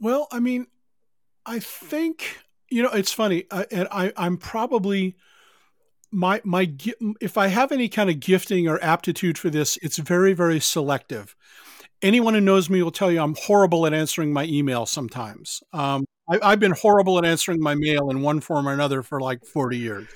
[0.00, 0.66] Well, I mean,
[1.46, 2.38] I think
[2.70, 5.14] you know it's funny, I, and I, I'm probably
[6.10, 6.74] my my
[7.20, 11.36] if I have any kind of gifting or aptitude for this, it's very very selective.
[12.02, 15.62] Anyone who knows me will tell you I'm horrible at answering my email sometimes.
[15.72, 19.20] Um, I, have been horrible at answering my mail in one form or another for
[19.20, 20.08] like 40 years.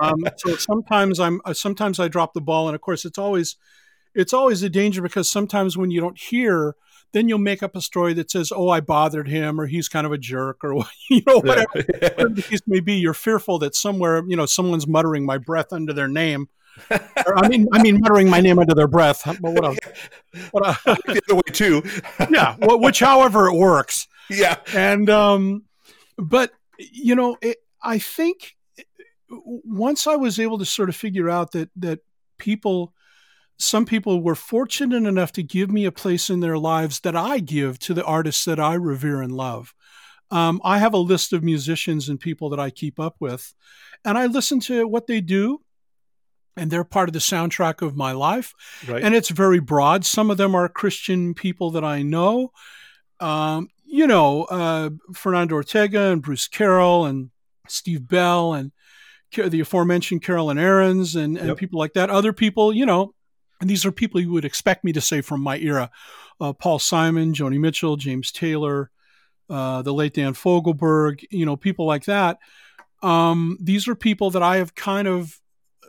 [0.00, 3.56] Um, so sometimes I'm sometimes I drop the ball, and of course it's always
[4.16, 6.74] it's always a danger because sometimes when you don't hear,
[7.12, 10.06] then you'll make up a story that says, "Oh, I bothered him," or "He's kind
[10.06, 10.74] of a jerk," or
[11.10, 11.82] you know whatever, yeah.
[12.00, 12.94] whatever the case may be.
[12.94, 16.48] You're fearful that somewhere you know someone's muttering my breath under their name.
[16.90, 19.22] or, I mean, I mean, muttering my name under their breath.
[19.24, 19.78] But what a,
[20.50, 21.82] what a the other way too.
[22.30, 24.08] yeah, which, however, it works.
[24.28, 25.64] Yeah, and um,
[26.18, 28.56] but you know, it, I think
[29.30, 32.00] once I was able to sort of figure out that that
[32.38, 32.92] people
[33.58, 37.38] some people were fortunate enough to give me a place in their lives that I
[37.38, 39.74] give to the artists that I revere and love.
[40.30, 43.54] Um, I have a list of musicians and people that I keep up with,
[44.04, 45.60] and I listen to what they do,
[46.56, 48.52] and they're part of the soundtrack of my life.
[48.88, 49.02] Right.
[49.02, 50.04] And it's very broad.
[50.04, 52.52] Some of them are Christian people that I know.
[53.20, 57.30] Um, you know, uh, Fernando Ortega and Bruce Carroll and
[57.68, 58.72] Steve Bell and
[59.32, 61.56] the aforementioned Carolyn Arends and, and yep.
[61.56, 62.10] people like that.
[62.10, 63.14] Other people, you know,
[63.60, 65.90] and these are people you would expect me to say from my era
[66.40, 68.90] uh, Paul Simon, Joni Mitchell, James Taylor,
[69.48, 72.38] uh, the late Dan Fogelberg, you know, people like that.
[73.02, 75.40] Um, these are people that I have kind of,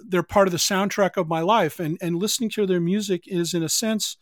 [0.07, 1.79] they're part of the soundtrack of my life.
[1.79, 4.17] And, and listening to their music is, in a sense,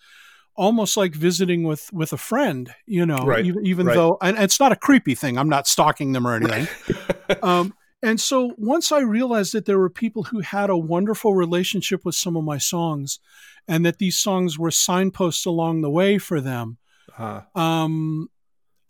[0.56, 3.46] almost like visiting with with a friend you know right.
[3.46, 3.94] even, even right.
[3.94, 6.66] though and it's not a creepy thing i'm not stalking them or anything
[7.44, 7.74] um,
[8.06, 12.14] and so once I realized that there were people who had a wonderful relationship with
[12.14, 13.20] some of my songs
[13.68, 16.78] and that these songs were signposts along the way for them,
[17.18, 17.42] uh-huh.
[17.60, 18.30] um,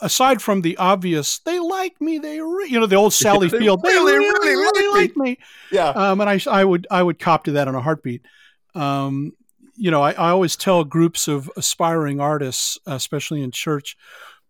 [0.02, 3.60] aside from the obvious, they like me, they, re-, you know, the old Sally they
[3.60, 5.24] Field, really, they really, really, really like, me.
[5.32, 5.38] me.
[5.72, 5.90] Yeah.
[5.90, 8.26] Um, and I, I would, I would cop to that in a heartbeat.
[8.74, 9.32] Um,
[9.78, 13.96] you know, I, I always tell groups of aspiring artists, especially in church,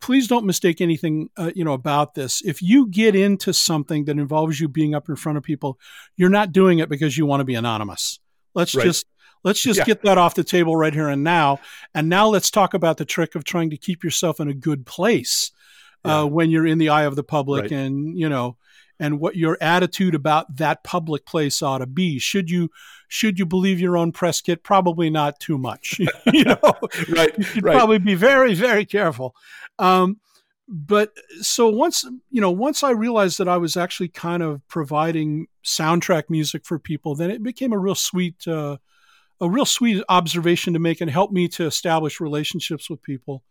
[0.02, 4.18] please don't mistake anything uh, you know about this if you get into something that
[4.18, 5.80] involves you being up in front of people
[6.16, 8.20] you're not doing it because you want to be anonymous
[8.54, 8.86] let's right.
[8.86, 9.06] just
[9.44, 9.86] let's just yeah.
[9.86, 11.60] get that off the table right here and now
[11.94, 14.86] and now let's talk about the trick of trying to keep yourself in a good
[14.86, 15.52] place
[16.04, 16.20] uh, yeah.
[16.20, 17.72] uh, when you're in the eye of the public right.
[17.72, 18.58] and you know
[19.00, 22.20] and what your attitude about that public place ought to be.
[22.20, 22.70] Should you
[23.08, 24.64] should you believe your own press kit?
[24.64, 26.00] Probably not too much.
[26.34, 26.60] you know,
[27.10, 27.38] right?
[27.38, 27.76] You should right.
[27.76, 29.36] probably be very very careful.
[29.80, 30.20] Um,
[30.68, 31.12] but
[31.42, 36.24] so once you know once I realized that I was actually kind of providing soundtrack
[36.30, 38.48] music for people, then it became a real sweet.
[38.48, 38.78] Uh,
[39.42, 43.44] a real sweet observation to make and help me to establish relationships with people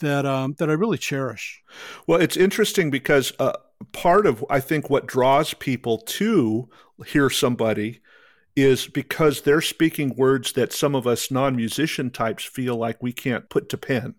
[0.00, 1.62] that um, that I really cherish.
[2.06, 3.52] Well, it's interesting because uh,
[3.92, 6.68] part of I think what draws people to
[7.06, 8.00] hear somebody
[8.54, 13.50] is because they're speaking words that some of us non-musician types feel like we can't
[13.50, 14.14] put to pen.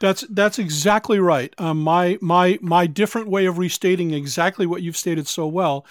[0.00, 1.54] That's that's exactly right.
[1.58, 5.86] Um, my my my different way of restating exactly what you've stated so well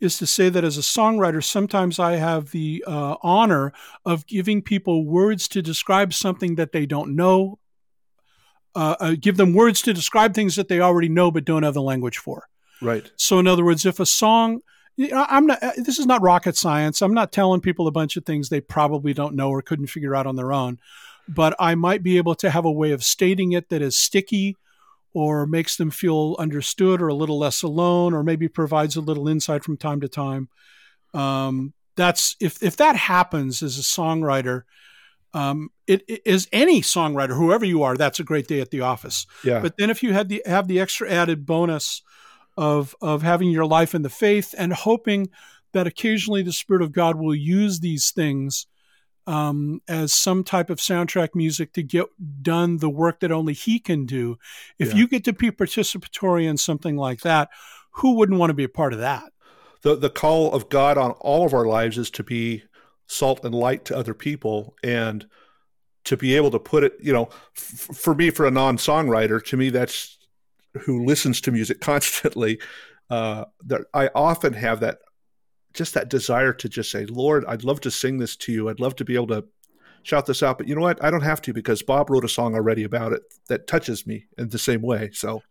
[0.00, 3.72] is to say that as a songwriter, sometimes I have the uh, honor
[4.06, 7.58] of giving people words to describe something that they don't know
[8.74, 11.74] uh, uh, give them words to describe things that they already know but don't have
[11.74, 12.48] the language for.
[12.80, 13.10] Right.
[13.16, 14.60] So, in other words, if a song,
[15.12, 15.62] I'm not.
[15.62, 17.02] Uh, this is not rocket science.
[17.02, 20.14] I'm not telling people a bunch of things they probably don't know or couldn't figure
[20.14, 20.78] out on their own,
[21.34, 24.56] but I might be able to have a way of stating it that is sticky,
[25.12, 29.28] or makes them feel understood, or a little less alone, or maybe provides a little
[29.28, 30.48] insight from time to time.
[31.14, 34.62] Um, that's if if that happens as a songwriter,
[35.34, 38.80] um, it, it is any songwriter, whoever you are, that's a great day at the
[38.80, 39.26] office.
[39.44, 39.60] Yeah.
[39.60, 42.02] But then if you had the have the extra added bonus
[42.56, 45.30] of of having your life in the faith and hoping
[45.72, 48.66] that occasionally the Spirit of God will use these things
[49.30, 52.06] um, as some type of soundtrack music to get
[52.42, 54.38] done the work that only He can do.
[54.76, 54.96] If yeah.
[54.96, 57.48] you get to be participatory in something like that,
[57.92, 59.32] who wouldn't want to be a part of that?
[59.82, 62.64] The the call of God on all of our lives is to be
[63.06, 65.26] salt and light to other people and
[66.04, 69.56] to be able to put it you know f- for me for a non-songwriter to
[69.56, 70.16] me that's
[70.82, 72.60] who listens to music constantly
[73.10, 74.98] uh that i often have that
[75.72, 78.80] just that desire to just say lord i'd love to sing this to you i'd
[78.80, 79.44] love to be able to
[80.02, 82.28] shout this out but you know what i don't have to because bob wrote a
[82.28, 85.42] song already about it that touches me in the same way so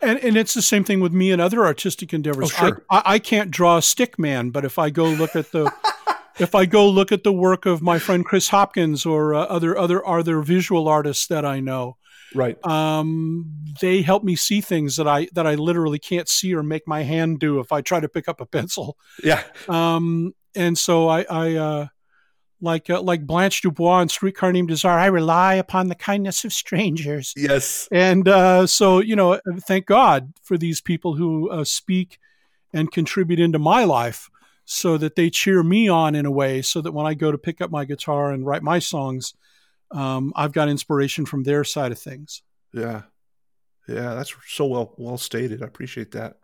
[0.00, 2.52] and, and it's the same thing with me and other artistic endeavors.
[2.52, 2.82] Oh, sure.
[2.90, 5.72] I, I can't draw a stick man, but if I go look at the
[6.38, 9.76] if I go look at the work of my friend Chris Hopkins or uh, other
[9.76, 11.96] other other visual artists that I know,
[12.34, 12.64] right?
[12.66, 16.86] Um, they help me see things that I that I literally can't see or make
[16.86, 18.96] my hand do if I try to pick up a pencil.
[19.22, 19.42] Yeah.
[19.68, 21.86] Um, and so I, I uh,
[22.60, 26.52] like uh, like Blanche Dubois in Streetcar Named Desire, I rely upon the kindness of
[26.52, 27.32] strangers.
[27.36, 27.88] Yes.
[27.92, 32.18] And uh, so you know, thank God for these people who uh, speak
[32.72, 34.30] and contribute into my life
[34.64, 37.38] so that they cheer me on in a way so that when I go to
[37.38, 39.32] pick up my guitar and write my songs,
[39.90, 42.42] um, I've got inspiration from their side of things.
[42.72, 43.02] Yeah.
[43.88, 45.62] Yeah, that's so well well stated.
[45.62, 46.36] I appreciate that.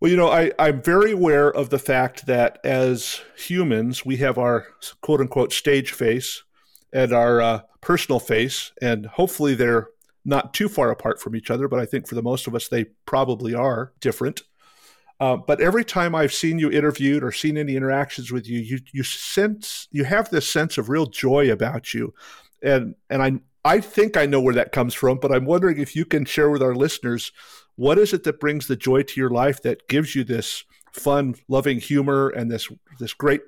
[0.00, 4.38] Well, you know, I, I'm very aware of the fact that as humans, we have
[4.38, 4.66] our
[5.00, 6.44] quote unquote stage face
[6.92, 9.88] and our uh, personal face, and hopefully they're
[10.24, 12.68] not too far apart from each other, but I think for the most of us,
[12.68, 14.42] they probably are different.
[15.20, 18.78] Uh, but every time I've seen you interviewed or seen any interactions with you, you
[18.92, 22.14] you sense you have this sense of real joy about you,
[22.62, 25.96] and and I I think I know where that comes from, but I'm wondering if
[25.96, 27.32] you can share with our listeners
[27.74, 31.34] what is it that brings the joy to your life that gives you this fun,
[31.48, 32.68] loving humor and this
[33.00, 33.40] this great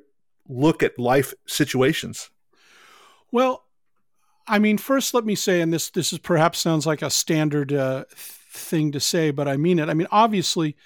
[0.49, 2.31] look at life situations.
[3.31, 3.65] Well,
[4.49, 7.73] I mean, first let me say, and this this is perhaps sounds like a standard
[7.73, 9.89] uh, thing to say, but I mean it.
[9.89, 10.77] I mean, obviously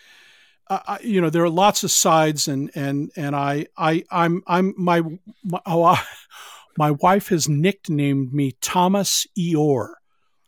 [0.68, 4.74] uh, you know, there are lots of sides, and and and I I I'm I'm
[4.76, 5.02] my,
[5.42, 6.02] my oh, I,
[6.78, 9.94] my wife has nicknamed me Thomas Eeyore.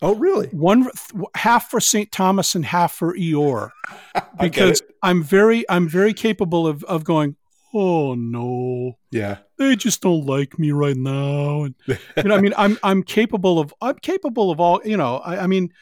[0.02, 0.48] Oh, really?
[0.48, 0.88] One
[1.35, 2.12] half for St.
[2.12, 3.70] Thomas and half for Eeyore,
[4.40, 7.37] because I'm very I'm very capable of of going.
[7.74, 8.96] Oh no!
[9.11, 11.64] Yeah, they just don't like me right now.
[11.64, 14.81] And you know, I mean, I'm I'm capable of I'm capable of all.
[14.83, 15.72] You know, I, I mean,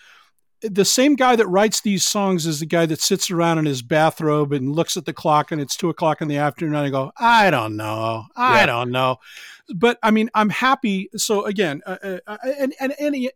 [0.70, 3.82] the same guy that writes these songs is the guy that sits around in his
[3.82, 6.90] bathrobe and looks at the clock and it's two o'clock in the afternoon and I
[6.90, 8.66] go, I don't know, I yeah.
[8.66, 9.18] don't know.
[9.74, 11.10] But I mean, I'm happy.
[11.16, 13.30] So again, uh, uh, uh and and any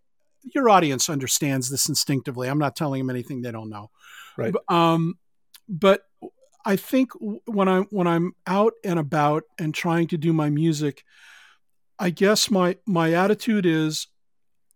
[0.54, 2.48] your audience understands this instinctively.
[2.48, 3.90] I'm not telling them anything they don't know.
[4.36, 4.52] Right.
[4.52, 5.18] But, um,
[5.68, 6.02] but
[6.64, 7.12] I think
[7.46, 11.04] when I'm when I'm out and about and trying to do my music,
[11.98, 14.06] I guess my my attitude is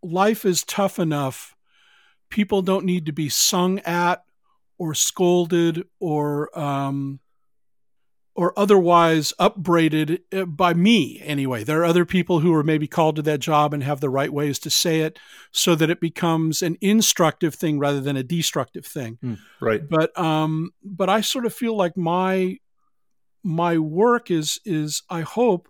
[0.02, 1.54] life is tough enough
[2.32, 4.24] people don't need to be sung at
[4.78, 7.20] or scolded or um,
[8.34, 11.62] or otherwise upbraided uh, by me anyway.
[11.62, 14.32] There are other people who are maybe called to that job and have the right
[14.32, 15.18] ways to say it
[15.52, 19.18] so that it becomes an instructive thing rather than a destructive thing.
[19.22, 19.88] Mm, right.
[19.88, 22.56] But um but I sort of feel like my
[23.44, 25.68] my work is is I hope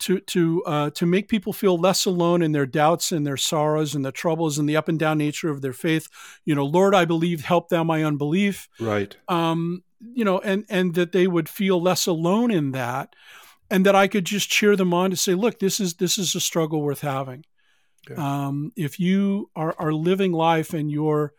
[0.00, 3.94] to to uh, to make people feel less alone in their doubts and their sorrows
[3.94, 6.08] and the troubles and the up and down nature of their faith.
[6.44, 8.68] You know, Lord, I believe, help thou my unbelief.
[8.80, 9.16] Right.
[9.28, 13.14] Um, you know, and and that they would feel less alone in that,
[13.70, 16.34] and that I could just cheer them on to say, look, this is this is
[16.34, 17.44] a struggle worth having.
[18.08, 18.46] Yeah.
[18.46, 21.32] Um, if you are are living life and you're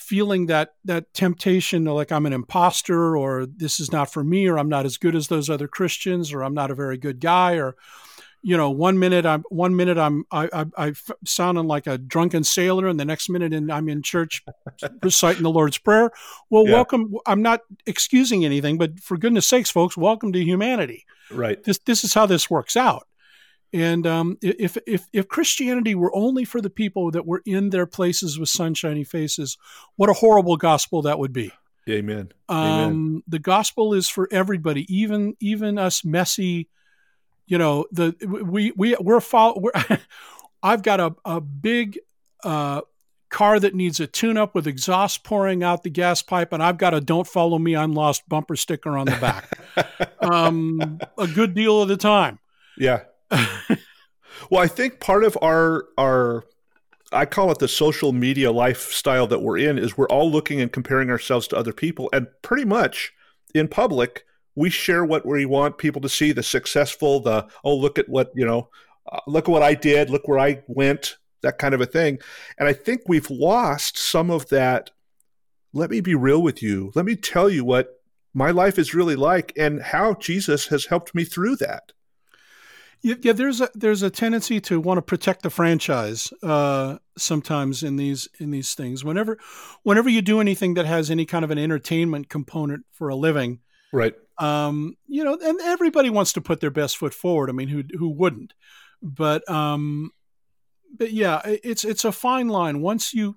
[0.00, 4.58] feeling that that temptation like I'm an imposter or this is not for me or
[4.58, 7.56] I'm not as good as those other Christians or I'm not a very good guy
[7.56, 7.76] or
[8.42, 10.92] you know one minute I'm one minute I'm I, I, I
[11.26, 14.42] sounding like a drunken sailor and the next minute and I'm in church
[15.02, 16.10] reciting the Lord's prayer.
[16.48, 16.72] Well, yeah.
[16.72, 17.14] welcome.
[17.26, 21.04] I'm not excusing anything, but for goodness sakes, folks, welcome to humanity.
[21.30, 21.62] Right.
[21.62, 23.06] This this is how this works out.
[23.72, 27.86] And um, if, if, if Christianity were only for the people that were in their
[27.86, 29.56] places with sunshiny faces,
[29.96, 31.52] what a horrible gospel that would be.
[31.88, 32.32] Amen.
[32.48, 33.22] Um, Amen.
[33.28, 36.68] The gospel is for everybody, even even us messy.
[37.46, 39.72] You know, the we we we're, follow, we're
[40.62, 41.98] I've got a a big
[42.44, 42.82] uh,
[43.30, 46.78] car that needs a tune up with exhaust pouring out the gas pipe, and I've
[46.78, 50.18] got a "Don't follow me, I'm lost" bumper sticker on the back.
[50.20, 52.38] um, a good deal of the time.
[52.76, 53.04] Yeah.
[54.50, 56.44] well, I think part of our our
[57.12, 60.72] I call it the social media lifestyle that we're in is we're all looking and
[60.72, 63.12] comparing ourselves to other people and pretty much
[63.54, 67.98] in public we share what we want people to see the successful the oh look
[67.98, 68.68] at what you know
[69.10, 72.18] uh, look at what I did look where I went that kind of a thing.
[72.58, 74.90] And I think we've lost some of that
[75.72, 76.90] let me be real with you.
[76.96, 78.00] Let me tell you what
[78.34, 81.92] my life is really like and how Jesus has helped me through that
[83.02, 87.96] yeah, there's a there's a tendency to want to protect the franchise uh, sometimes in
[87.96, 89.04] these in these things.
[89.04, 89.38] Whenever
[89.82, 93.60] whenever you do anything that has any kind of an entertainment component for a living,
[93.92, 94.14] right?
[94.38, 97.48] Um, you know, and everybody wants to put their best foot forward.
[97.48, 98.52] I mean, who who wouldn't?
[99.00, 100.10] But um,
[100.94, 102.82] but yeah, it's it's a fine line.
[102.82, 103.36] Once you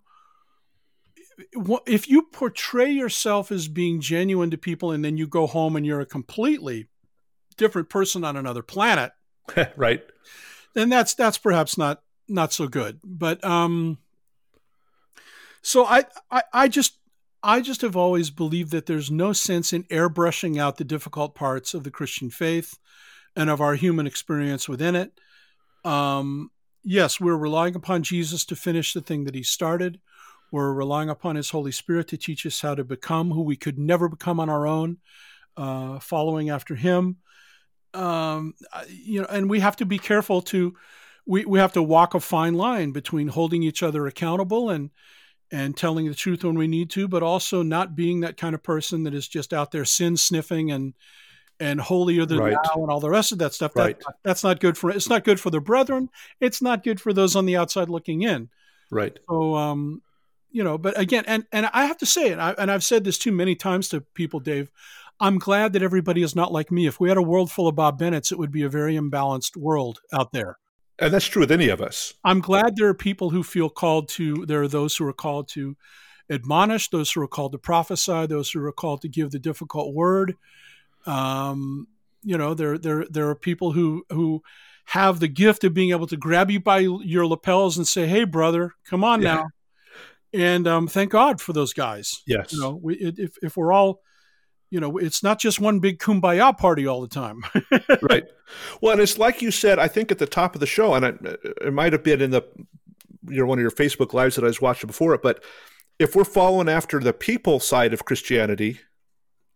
[1.87, 5.85] if you portray yourself as being genuine to people and then you go home and
[5.85, 6.87] you're a completely
[7.57, 9.11] different person on another planet
[9.77, 10.03] right.
[10.73, 12.99] Then that's that's perhaps not not so good.
[13.03, 13.97] But um
[15.61, 16.97] so I, I I just
[17.43, 21.73] I just have always believed that there's no sense in airbrushing out the difficult parts
[21.73, 22.77] of the Christian faith
[23.35, 25.19] and of our human experience within it.
[25.85, 26.51] Um,
[26.83, 29.99] yes, we're relying upon Jesus to finish the thing that he started.
[30.51, 33.79] We're relying upon his Holy Spirit to teach us how to become who we could
[33.79, 34.99] never become on our own.
[35.57, 37.17] uh, following after Him.
[37.93, 38.55] Um,
[38.89, 40.75] you know, and we have to be careful to
[41.25, 44.89] we we have to walk a fine line between holding each other accountable and
[45.51, 48.63] and telling the truth when we need to, but also not being that kind of
[48.63, 50.93] person that is just out there sin sniffing and
[51.59, 52.57] and holier than right.
[52.63, 53.75] thou and all the rest of that stuff.
[53.75, 53.97] Right.
[53.99, 56.09] That, that's not good for it's not good for the brethren.
[56.39, 58.49] It's not good for those on the outside looking in.
[58.89, 59.17] Right.
[59.29, 60.01] So um,
[60.51, 63.03] you know, but again, and and I have to say it, I, and I've said
[63.03, 64.71] this too many times to people, Dave.
[65.19, 66.87] I'm glad that everybody is not like me.
[66.87, 69.55] If we had a world full of Bob Bennett's, it would be a very imbalanced
[69.55, 70.57] world out there.
[70.99, 72.13] And that's true with any of us.
[72.23, 75.47] I'm glad there are people who feel called to, there are those who are called
[75.49, 75.75] to
[76.29, 79.93] admonish, those who are called to prophesy, those who are called to give the difficult
[79.93, 80.35] word.
[81.05, 81.87] Um,
[82.21, 84.43] you know, there, there, there are people who, who
[84.85, 88.23] have the gift of being able to grab you by your lapels and say, Hey,
[88.23, 89.35] brother, come on yeah.
[89.35, 89.45] now.
[90.33, 92.21] And um, thank God for those guys.
[92.25, 92.53] Yes.
[92.53, 94.01] You know, we, if, if we're all,
[94.73, 97.43] you know, it's not just one big kumbaya party all the time.
[98.01, 98.23] right.
[98.81, 101.05] Well, and it's like you said, I think at the top of the show, and
[101.05, 102.41] it, it might have been in the,
[103.29, 105.43] you know, one of your Facebook lives that I was watching before it, but
[105.99, 108.79] if we're following after the people side of Christianity,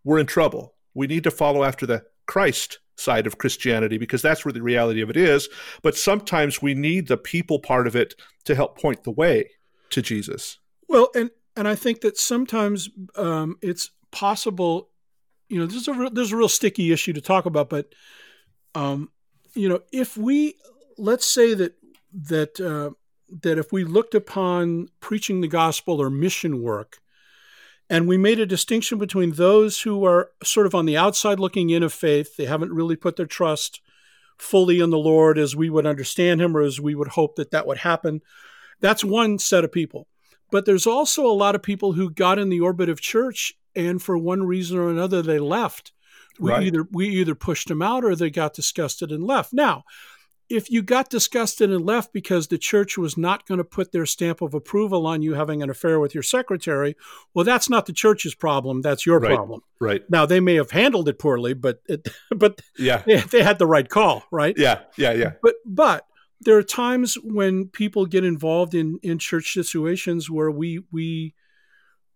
[0.04, 0.76] we're in trouble.
[0.94, 5.02] We need to follow after the Christ side of Christianity because that's where the reality
[5.02, 5.50] of it is.
[5.82, 8.14] But sometimes we need the people part of it
[8.46, 9.50] to help point the way
[9.90, 10.60] to Jesus.
[10.88, 14.90] Well, and and I think that sometimes um, it's possible
[15.50, 17.94] you know, this is a real, there's a real sticky issue to talk about, but
[18.76, 19.10] um,
[19.54, 20.56] you know, if we
[20.98, 21.76] let's say that
[22.14, 22.92] that uh,
[23.42, 27.00] that if we looked upon preaching the gospel or mission work,
[27.90, 31.70] and we made a distinction between those who are sort of on the outside looking
[31.70, 33.82] in of faith, they haven't really put their trust
[34.38, 37.52] fully in the Lord as we would understand Him or as we would hope that
[37.52, 38.22] that would happen.
[38.80, 40.08] That's one set of people.
[40.52, 44.02] But there's also a lot of people who got in the orbit of church and
[44.02, 45.92] for one reason or another they left.
[46.40, 46.64] We right.
[46.64, 49.54] either we either pushed them out or they got disgusted and left.
[49.54, 49.86] Now,
[50.50, 54.06] if you got disgusted and left because the church was not going to put their
[54.06, 56.96] stamp of approval on you having an affair with your secretary,
[57.34, 58.82] well, that's not the church's problem.
[58.82, 59.36] That's your right.
[59.36, 59.62] problem.
[59.80, 60.04] Right.
[60.10, 63.68] Now they may have handled it poorly, but it, but yeah, they, they, had the
[63.68, 64.56] right call, right?
[64.58, 65.34] Yeah, yeah, yeah.
[65.42, 66.06] But but
[66.42, 71.34] there are times when people get involved in in church situations where we we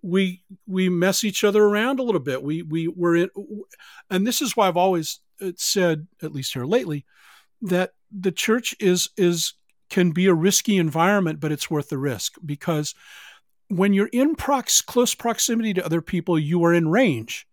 [0.02, 2.44] we we mess each other around a little bit.
[2.44, 3.30] We we were in,
[4.10, 7.06] and this is why I've always uh, said, at least here lately,
[7.62, 9.54] that the church is is
[9.90, 12.96] can be a risky environment, but it's worth the risk because
[13.68, 17.48] when you're in prox, close proximity to other people, you are in range,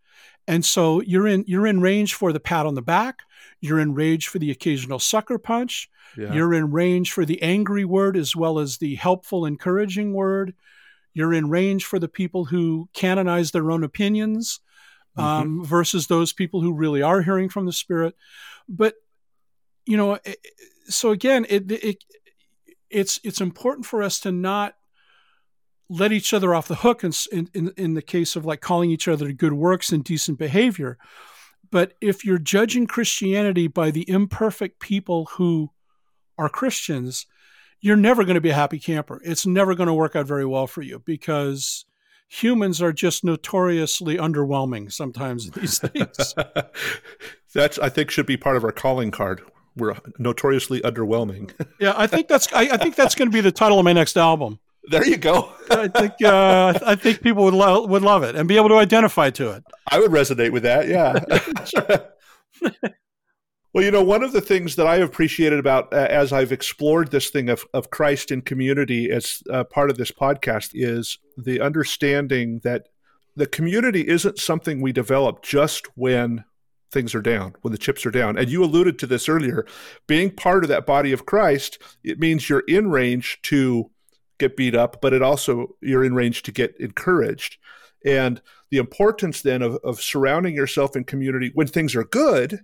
[0.47, 3.21] and so you're in you're in range for the pat on the back.
[3.61, 5.91] You're in range for the occasional sucker punch.
[6.17, 6.33] Yeah.
[6.33, 10.55] You're in range for the angry word as well as the helpful, encouraging word.
[11.19, 14.61] You're in range for the people who canonize their own opinions
[15.19, 15.27] mm-hmm.
[15.27, 18.15] um, versus those people who really are hearing from the Spirit.
[18.69, 18.95] But
[19.85, 20.19] you know,
[20.87, 22.05] so again, it, it
[22.89, 24.75] it's it's important for us to not
[25.89, 29.09] let each other off the hook in, in, in the case of like calling each
[29.09, 30.99] other to good works and decent behavior.
[31.71, 35.71] But if you're judging Christianity by the imperfect people who
[36.37, 37.27] are Christians,
[37.81, 39.21] you're never going to be a happy camper.
[39.25, 41.85] It's never going to work out very well for you because
[42.29, 46.35] humans are just notoriously underwhelming sometimes these things.
[47.55, 49.43] that's I think should be part of our calling card.
[49.77, 51.53] We're notoriously underwhelming.
[51.81, 53.93] yeah, I think that's I, I, think that's going to be the title of my
[53.93, 54.59] next album.
[54.91, 55.53] There you go.
[55.71, 58.77] I think uh, I think people would lo- would love it and be able to
[58.77, 59.65] identify to it.
[59.87, 60.89] I would resonate with that.
[60.89, 61.21] Yeah.
[63.75, 67.11] Well, you know, one of the things that I appreciated about uh, as I've explored
[67.11, 71.61] this thing of, of Christ in community as uh, part of this podcast is the
[71.61, 72.89] understanding that
[73.37, 76.45] the community isn't something we develop just when
[76.91, 78.39] things are down, when the chips are down.
[78.39, 79.67] And you alluded to this earlier.
[80.07, 83.91] Being part of that body of Christ, it means you're in range to
[84.39, 87.59] get beat up, but it also you're in range to get encouraged.
[88.03, 88.41] And
[88.71, 92.61] the importance then of, of surrounding yourself in community when things are good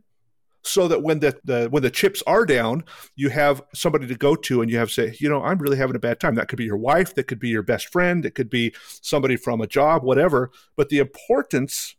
[0.65, 2.85] so that when the, the when the chips are down,
[3.17, 5.97] you have somebody to go to and you have say, you know, I'm really having
[5.97, 6.35] a bad time.
[6.35, 9.37] That could be your wife, that could be your best friend, it could be somebody
[9.37, 10.51] from a job, whatever.
[10.77, 11.97] But the importance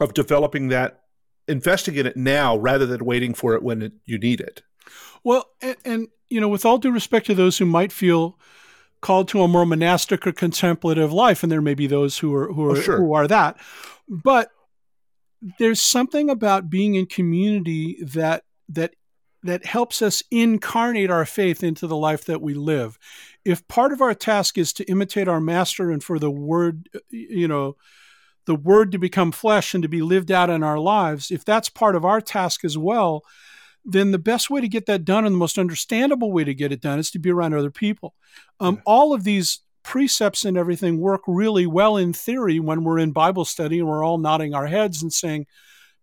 [0.00, 1.02] of developing that,
[1.46, 4.62] investing in it now rather than waiting for it when it, you need it.
[5.22, 8.38] Well, and, and you know, with all due respect to those who might feel
[9.00, 12.52] called to a more monastic or contemplative life, and there may be those who are
[12.52, 12.96] who are oh, sure.
[12.96, 13.58] who are that,
[14.08, 14.50] but
[15.58, 18.94] there's something about being in community that that
[19.42, 22.98] that helps us incarnate our faith into the life that we live.
[23.44, 27.46] If part of our task is to imitate our master and for the word, you
[27.46, 27.76] know,
[28.46, 31.68] the word to become flesh and to be lived out in our lives, if that's
[31.68, 33.22] part of our task as well,
[33.84, 36.72] then the best way to get that done and the most understandable way to get
[36.72, 38.14] it done is to be around other people.
[38.60, 38.80] Um, yeah.
[38.86, 43.44] All of these precepts and everything work really well in theory when we're in Bible
[43.44, 45.46] study and we're all nodding our heads and saying,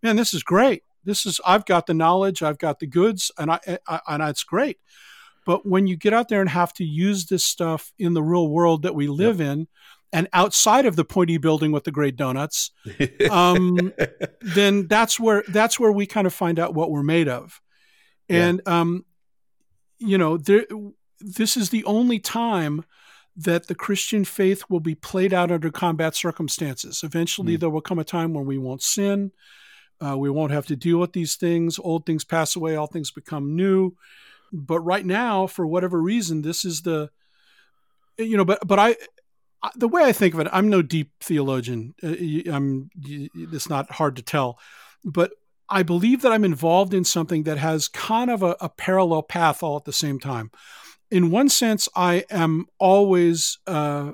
[0.02, 0.84] "Man, this is great.
[1.04, 4.44] This is I've got the knowledge, I've got the goods, and I, I and it's
[4.44, 4.80] great."
[5.46, 8.48] But when you get out there and have to use this stuff in the real
[8.48, 9.50] world that we live yep.
[9.50, 9.68] in,
[10.14, 12.72] and outside of the pointy building with the great donuts,
[13.32, 13.92] um,
[14.42, 17.60] then that's where that's where we kind of find out what we're made of.
[18.30, 18.80] And yeah.
[18.80, 19.06] um,
[19.98, 20.66] you know, there,
[21.20, 22.84] this is the only time
[23.36, 27.02] that the Christian faith will be played out under combat circumstances.
[27.04, 27.60] Eventually, mm.
[27.60, 29.32] there will come a time when we won't sin.
[30.04, 31.80] Uh, we won't have to deal with these things.
[31.80, 33.96] Old things pass away, all things become new.
[34.52, 37.10] But right now, for whatever reason, this is the,
[38.18, 38.96] you know, but but I,
[39.76, 41.94] the way I think of it, I'm no deep theologian.
[42.04, 42.16] Uh,
[42.52, 44.60] I'm it's not hard to tell,
[45.06, 45.32] but
[45.70, 49.64] I believe that I'm involved in something that has kind of a, a parallel path
[49.64, 50.52] all at the same time.
[51.12, 54.14] In one sense, I am always uh,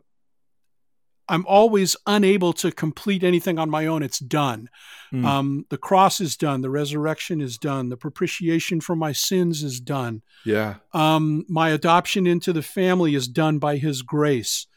[1.29, 4.01] I'm always unable to complete anything on my own.
[4.01, 4.69] It's done.
[5.13, 5.25] Mm.
[5.25, 6.61] Um, the cross is done.
[6.61, 7.89] The resurrection is done.
[7.89, 10.21] The propitiation for my sins is done.
[10.45, 10.75] Yeah.
[10.93, 14.67] Um, my adoption into the family is done by His grace.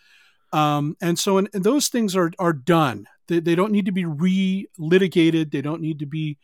[0.52, 3.06] Um, and so, and, and those things are are done.
[3.28, 5.52] They, they don't need to be re-litigated.
[5.52, 6.38] They don't need to be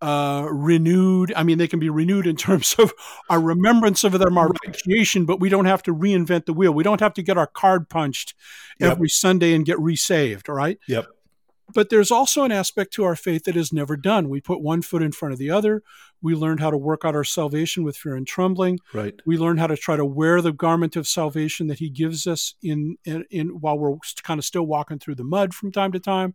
[0.00, 1.32] uh, renewed.
[1.34, 2.92] I mean, they can be renewed in terms of
[3.30, 6.72] our remembrance of them, our appreciation, but we don't have to reinvent the wheel.
[6.72, 8.34] We don't have to get our card punched
[8.78, 8.92] yep.
[8.92, 10.48] every Sunday and get resaved.
[10.48, 10.78] right?
[10.88, 11.06] Yep.
[11.74, 14.28] But there's also an aspect to our faith that is never done.
[14.28, 15.82] We put one foot in front of the other.
[16.22, 18.78] We learned how to work out our salvation with fear and trembling.
[18.94, 19.14] Right.
[19.26, 22.54] We learn how to try to wear the garment of salvation that He gives us
[22.62, 26.00] in, in, in while we're kind of still walking through the mud from time to
[26.00, 26.34] time.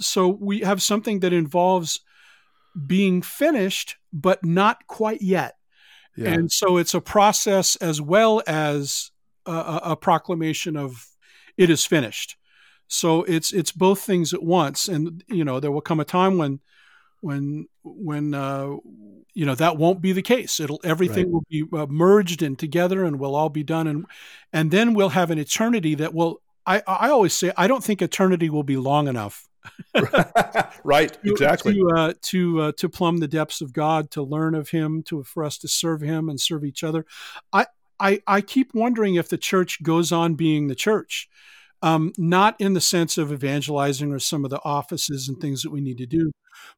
[0.00, 2.00] So we have something that involves
[2.86, 5.56] being finished, but not quite yet.
[6.16, 6.30] Yeah.
[6.30, 9.10] And so it's a process as well as
[9.46, 11.06] a, a, proclamation of
[11.56, 12.36] it is finished.
[12.88, 16.38] So it's it's both things at once, and you know there will come a time
[16.38, 16.60] when
[17.20, 18.76] when when uh,
[19.34, 20.58] you know that won't be the case.
[20.58, 21.32] It'll everything right.
[21.32, 24.06] will be uh, merged and together, and we'll all be done, and
[24.52, 26.40] and then we'll have an eternity that will.
[26.66, 29.47] I I always say I don't think eternity will be long enough
[30.84, 31.74] right, exactly.
[31.74, 35.22] To uh, to uh, to plumb the depths of God, to learn of Him, to
[35.24, 37.04] for us to serve Him and serve each other.
[37.52, 37.66] I
[38.00, 41.28] I, I keep wondering if the church goes on being the church,
[41.82, 45.70] um, not in the sense of evangelizing or some of the offices and things that
[45.70, 46.30] we need to do,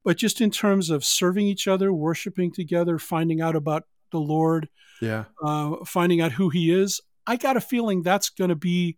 [0.05, 4.69] but just in terms of serving each other, worshiping together, finding out about the Lord,
[5.01, 7.01] yeah, uh, finding out who He is.
[7.27, 8.97] I got a feeling that's going to be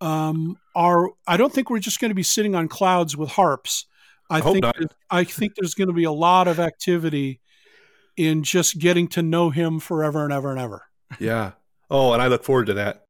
[0.00, 3.86] um, are I don't think we're just going to be sitting on clouds with harps.
[4.30, 4.64] I, I think
[5.10, 7.40] I think there's going to be a lot of activity
[8.16, 10.84] in just getting to know him forever and ever and ever.
[11.18, 11.52] Yeah.
[11.90, 13.04] Oh, and I look forward to that.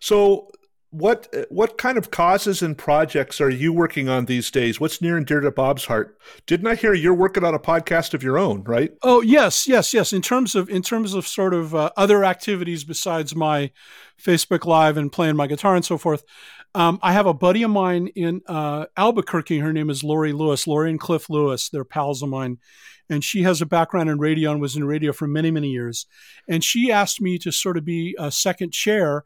[0.00, 0.50] So
[0.90, 4.80] what what kind of causes and projects are you working on these days?
[4.80, 6.18] What's near and dear to Bob's heart?
[6.46, 8.92] Didn't I hear you're working on a podcast of your own, right?
[9.02, 10.12] Oh yes, yes, yes.
[10.12, 13.70] In terms of in terms of sort of uh, other activities besides my
[14.18, 16.24] Facebook Live and playing my guitar and so forth,
[16.74, 19.58] um, I have a buddy of mine in uh, Albuquerque.
[19.58, 20.66] Her name is Lori Lewis.
[20.66, 21.68] Lori and Cliff Lewis.
[21.68, 22.58] They're pals of mine,
[23.10, 26.06] and she has a background in radio and was in radio for many many years.
[26.48, 29.24] And she asked me to sort of be a second chair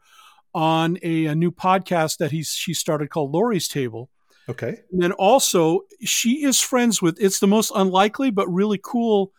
[0.53, 4.09] on a, a new podcast that he's she started called Lori's Table.
[4.49, 4.79] Okay.
[4.91, 9.31] And then also she is friends with it's the most unlikely but really cool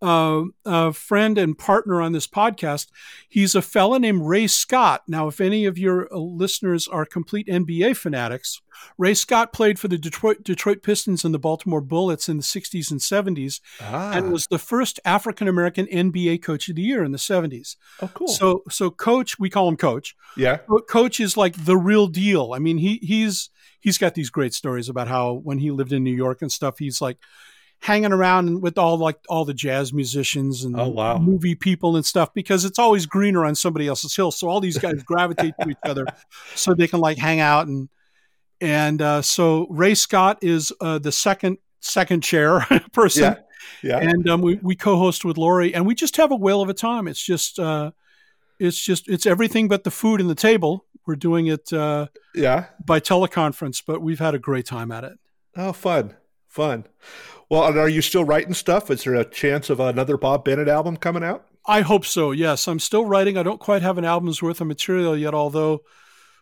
[0.00, 2.88] uh, uh, friend and partner on this podcast.
[3.28, 5.02] He's a fella named Ray Scott.
[5.08, 8.60] Now, if any of your uh, listeners are complete NBA fanatics,
[8.96, 12.90] Ray Scott played for the Detroit Detroit Pistons and the Baltimore Bullets in the 60s
[12.90, 14.12] and 70s ah.
[14.12, 17.76] and was the first African American NBA coach of the year in the 70s.
[18.00, 18.28] Oh cool.
[18.28, 20.14] So so coach, we call him coach.
[20.36, 20.58] Yeah.
[20.88, 22.52] Coach is like the real deal.
[22.54, 26.04] I mean, he he's he's got these great stories about how when he lived in
[26.04, 27.18] New York and stuff, he's like
[27.80, 31.18] hanging around with all like all the jazz musicians and oh, wow.
[31.18, 34.30] movie people and stuff because it's always greener on somebody else's hill.
[34.30, 36.06] So all these guys gravitate to each other
[36.54, 37.88] so they can like hang out and
[38.60, 42.60] and uh, so Ray Scott is uh, the second second chair
[42.92, 43.22] person.
[43.22, 43.36] Yeah.
[43.82, 43.98] Yeah.
[43.98, 46.74] And um, we, we co-host with Lori and we just have a whale of a
[46.74, 47.06] time.
[47.06, 47.92] It's just uh,
[48.58, 50.84] it's just it's everything but the food and the table.
[51.06, 55.12] We're doing it uh, yeah by teleconference, but we've had a great time at it.
[55.56, 56.14] Oh, fun,
[56.58, 56.84] fun.
[57.48, 58.90] Well, are you still writing stuff?
[58.90, 61.46] Is there a chance of another Bob Bennett album coming out?
[61.66, 62.32] I hope so.
[62.32, 63.38] Yes, I'm still writing.
[63.38, 65.82] I don't quite have an album's worth of material yet, although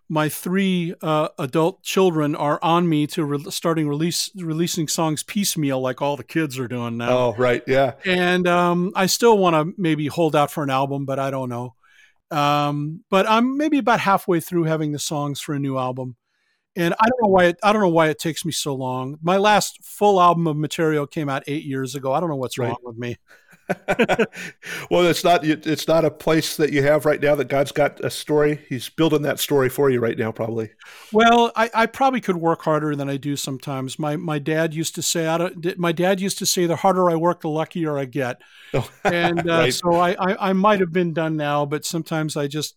[0.09, 5.81] my three uh, adult children are on me to re- starting release releasing songs piecemeal,
[5.83, 7.11] like all the kids are doing now.
[7.11, 7.93] Oh, right, yeah.
[8.07, 11.51] And um, I still want to maybe hold out for an album, but I don't
[11.51, 11.75] know.
[12.31, 16.17] Um, but I'm maybe about halfway through having the songs for a new album,
[16.77, 19.19] and I don't know why it, I don't know why it takes me so long.
[19.23, 22.13] My last full album of material came out eight years ago.
[22.13, 22.69] I don't know what's right.
[22.69, 23.17] wrong with me.
[24.91, 27.99] well, it's not it's not a place that you have right now that God's got
[28.05, 28.65] a story.
[28.69, 30.71] He's building that story for you right now, probably.
[31.13, 33.99] Well, I, I probably could work harder than I do sometimes.
[33.99, 37.11] My my dad used to say, I don't, my dad used to say, the harder
[37.11, 38.41] I work, the luckier I get.
[38.73, 39.75] Oh, and uh, right.
[39.75, 42.77] so I, I I might have been done now, but sometimes I just,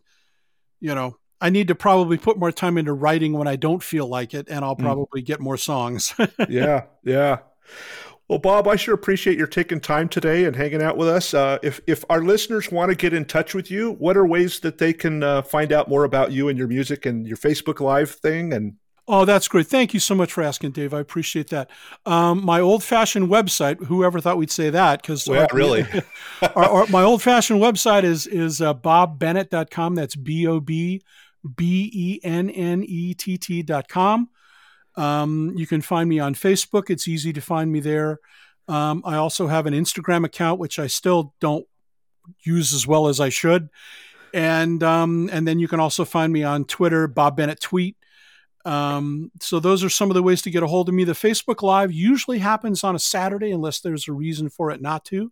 [0.80, 4.08] you know, I need to probably put more time into writing when I don't feel
[4.08, 4.84] like it, and I'll mm.
[4.84, 5.26] probably mm.
[5.26, 6.14] get more songs.
[6.50, 7.40] yeah, yeah.
[8.30, 11.34] Well, Bob, I sure appreciate your taking time today and hanging out with us.
[11.34, 14.60] Uh, if if our listeners want to get in touch with you, what are ways
[14.60, 17.80] that they can uh, find out more about you and your music and your Facebook
[17.80, 18.54] Live thing?
[18.54, 18.76] And
[19.08, 19.66] oh, that's great.
[19.66, 20.94] Thank you so much for asking, Dave.
[20.94, 21.72] I appreciate that.
[22.06, 23.84] Um, my old-fashioned website.
[23.86, 25.02] Whoever thought we'd say that?
[25.02, 25.88] Because well, really,
[26.56, 29.96] our, our, my old-fashioned website is is uh, bobbennett.com.
[29.96, 31.02] That's b o b
[31.56, 34.30] b e n n e t t dot com.
[34.96, 36.90] Um, you can find me on Facebook.
[36.90, 38.20] It's easy to find me there.
[38.68, 41.66] Um, I also have an Instagram account, which I still don't
[42.42, 43.70] use as well as I should.
[44.34, 47.96] And um, and then you can also find me on Twitter, Bob Bennett Tweet.
[48.66, 51.04] Um, so those are some of the ways to get a hold of me.
[51.04, 55.06] The Facebook Live usually happens on a Saturday, unless there's a reason for it not
[55.06, 55.32] to.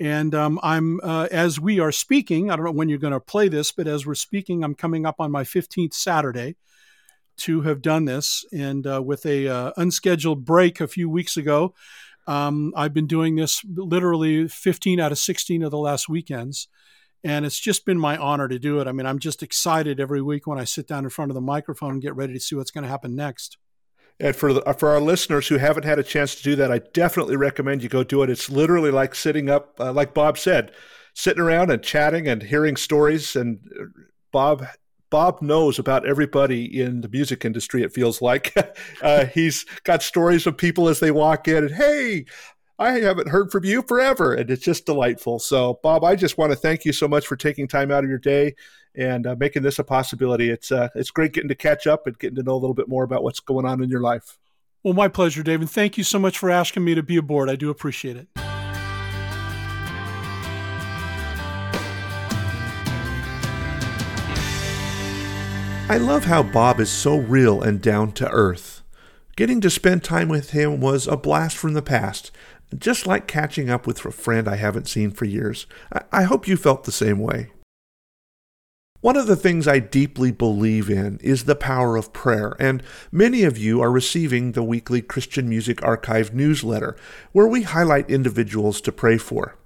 [0.00, 2.50] And um, I'm uh, as we are speaking.
[2.50, 5.04] I don't know when you're going to play this, but as we're speaking, I'm coming
[5.04, 6.56] up on my 15th Saturday
[7.40, 8.44] to have done this.
[8.50, 11.74] And uh, with a uh, unscheduled break a few weeks ago,
[12.26, 16.68] um, I've been doing this literally 15 out of 16 of the last weekends.
[17.22, 18.86] And it's just been my honor to do it.
[18.86, 21.42] I mean, I'm just excited every week when I sit down in front of the
[21.42, 23.58] microphone and get ready to see what's going to happen next.
[24.20, 26.78] And for the, for our listeners who haven't had a chance to do that, I
[26.92, 28.30] definitely recommend you go do it.
[28.30, 30.72] It's literally like sitting up, uh, like Bob said,
[31.14, 33.34] sitting around and chatting and hearing stories.
[33.34, 33.84] And uh,
[34.30, 34.66] Bob
[35.08, 38.54] Bob knows about everybody in the music industry, it feels like.
[39.02, 42.26] uh, he's got stories of people as they walk in and, hey,
[42.78, 44.32] I haven't heard from you forever.
[44.34, 45.38] And it's just delightful.
[45.38, 48.10] So, Bob, I just want to thank you so much for taking time out of
[48.10, 48.54] your day
[48.94, 50.50] and uh, making this a possibility.
[50.50, 52.88] It's, uh, it's great getting to catch up and getting to know a little bit
[52.88, 54.38] more about what's going on in your life.
[54.82, 55.68] Well, my pleasure, David.
[55.68, 57.50] Thank you so much for asking me to be aboard.
[57.50, 58.28] I do appreciate it.
[65.90, 68.80] I love how Bob is so real and down to earth.
[69.34, 72.30] Getting to spend time with him was a blast from the past,
[72.78, 75.66] just like catching up with a friend I haven't seen for years.
[76.12, 77.50] I, hope you felt the same way.
[79.00, 83.44] One of the things I deeply believe in is the power of prayer, and many
[83.44, 86.96] of you are receiving the weekly Christian Music Archive newsletter,
[87.32, 89.56] where we highlight individuals to pray for.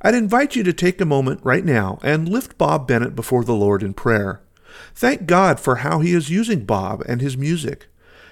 [0.00, 3.54] I'd invite you to take a moment right now and lift Bob Bennett before the
[3.54, 4.40] Lord in prayer.
[4.94, 7.88] Thank God for how He is using Bob and his music,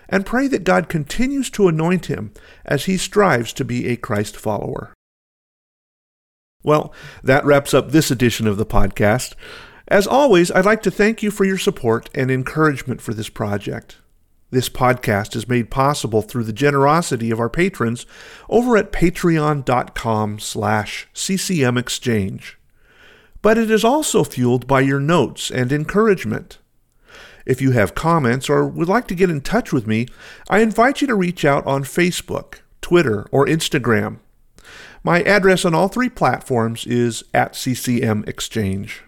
[0.08, 2.32] and pray that God continues to anoint him
[2.64, 4.94] as he strives to be a Christ follower.
[6.62, 9.34] Well, that wraps up this edition of the podcast.
[9.88, 13.96] As always, I'd like to thank you for your support and encouragement for this project.
[14.50, 18.06] This podcast is made possible through the generosity of our patrons
[18.48, 22.54] over at patreon.com slash ccmexchange
[23.42, 26.58] but it is also fueled by your notes and encouragement.
[27.46, 30.06] If you have comments or would like to get in touch with me,
[30.50, 34.18] I invite you to reach out on Facebook, Twitter, or Instagram.
[35.02, 39.02] My address on all three platforms is at CCM Exchange.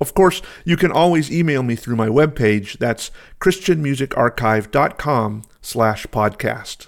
[0.00, 2.78] Of course, you can always email me through my webpage.
[2.78, 6.86] That's christianmusicarchive.com slash podcast.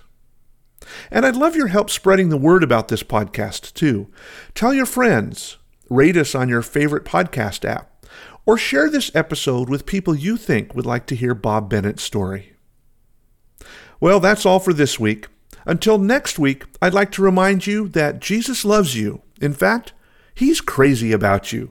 [1.11, 4.09] And I'd love your help spreading the word about this podcast, too.
[4.55, 5.59] Tell your friends,
[5.89, 8.07] rate us on your favorite podcast app,
[8.47, 12.55] or share this episode with people you think would like to hear Bob Bennett's story.
[14.01, 15.27] Well, that's all for this week.
[15.67, 19.21] Until next week, I'd like to remind you that Jesus loves you.
[19.41, 19.93] In fact,
[20.41, 21.69] He's crazy about you.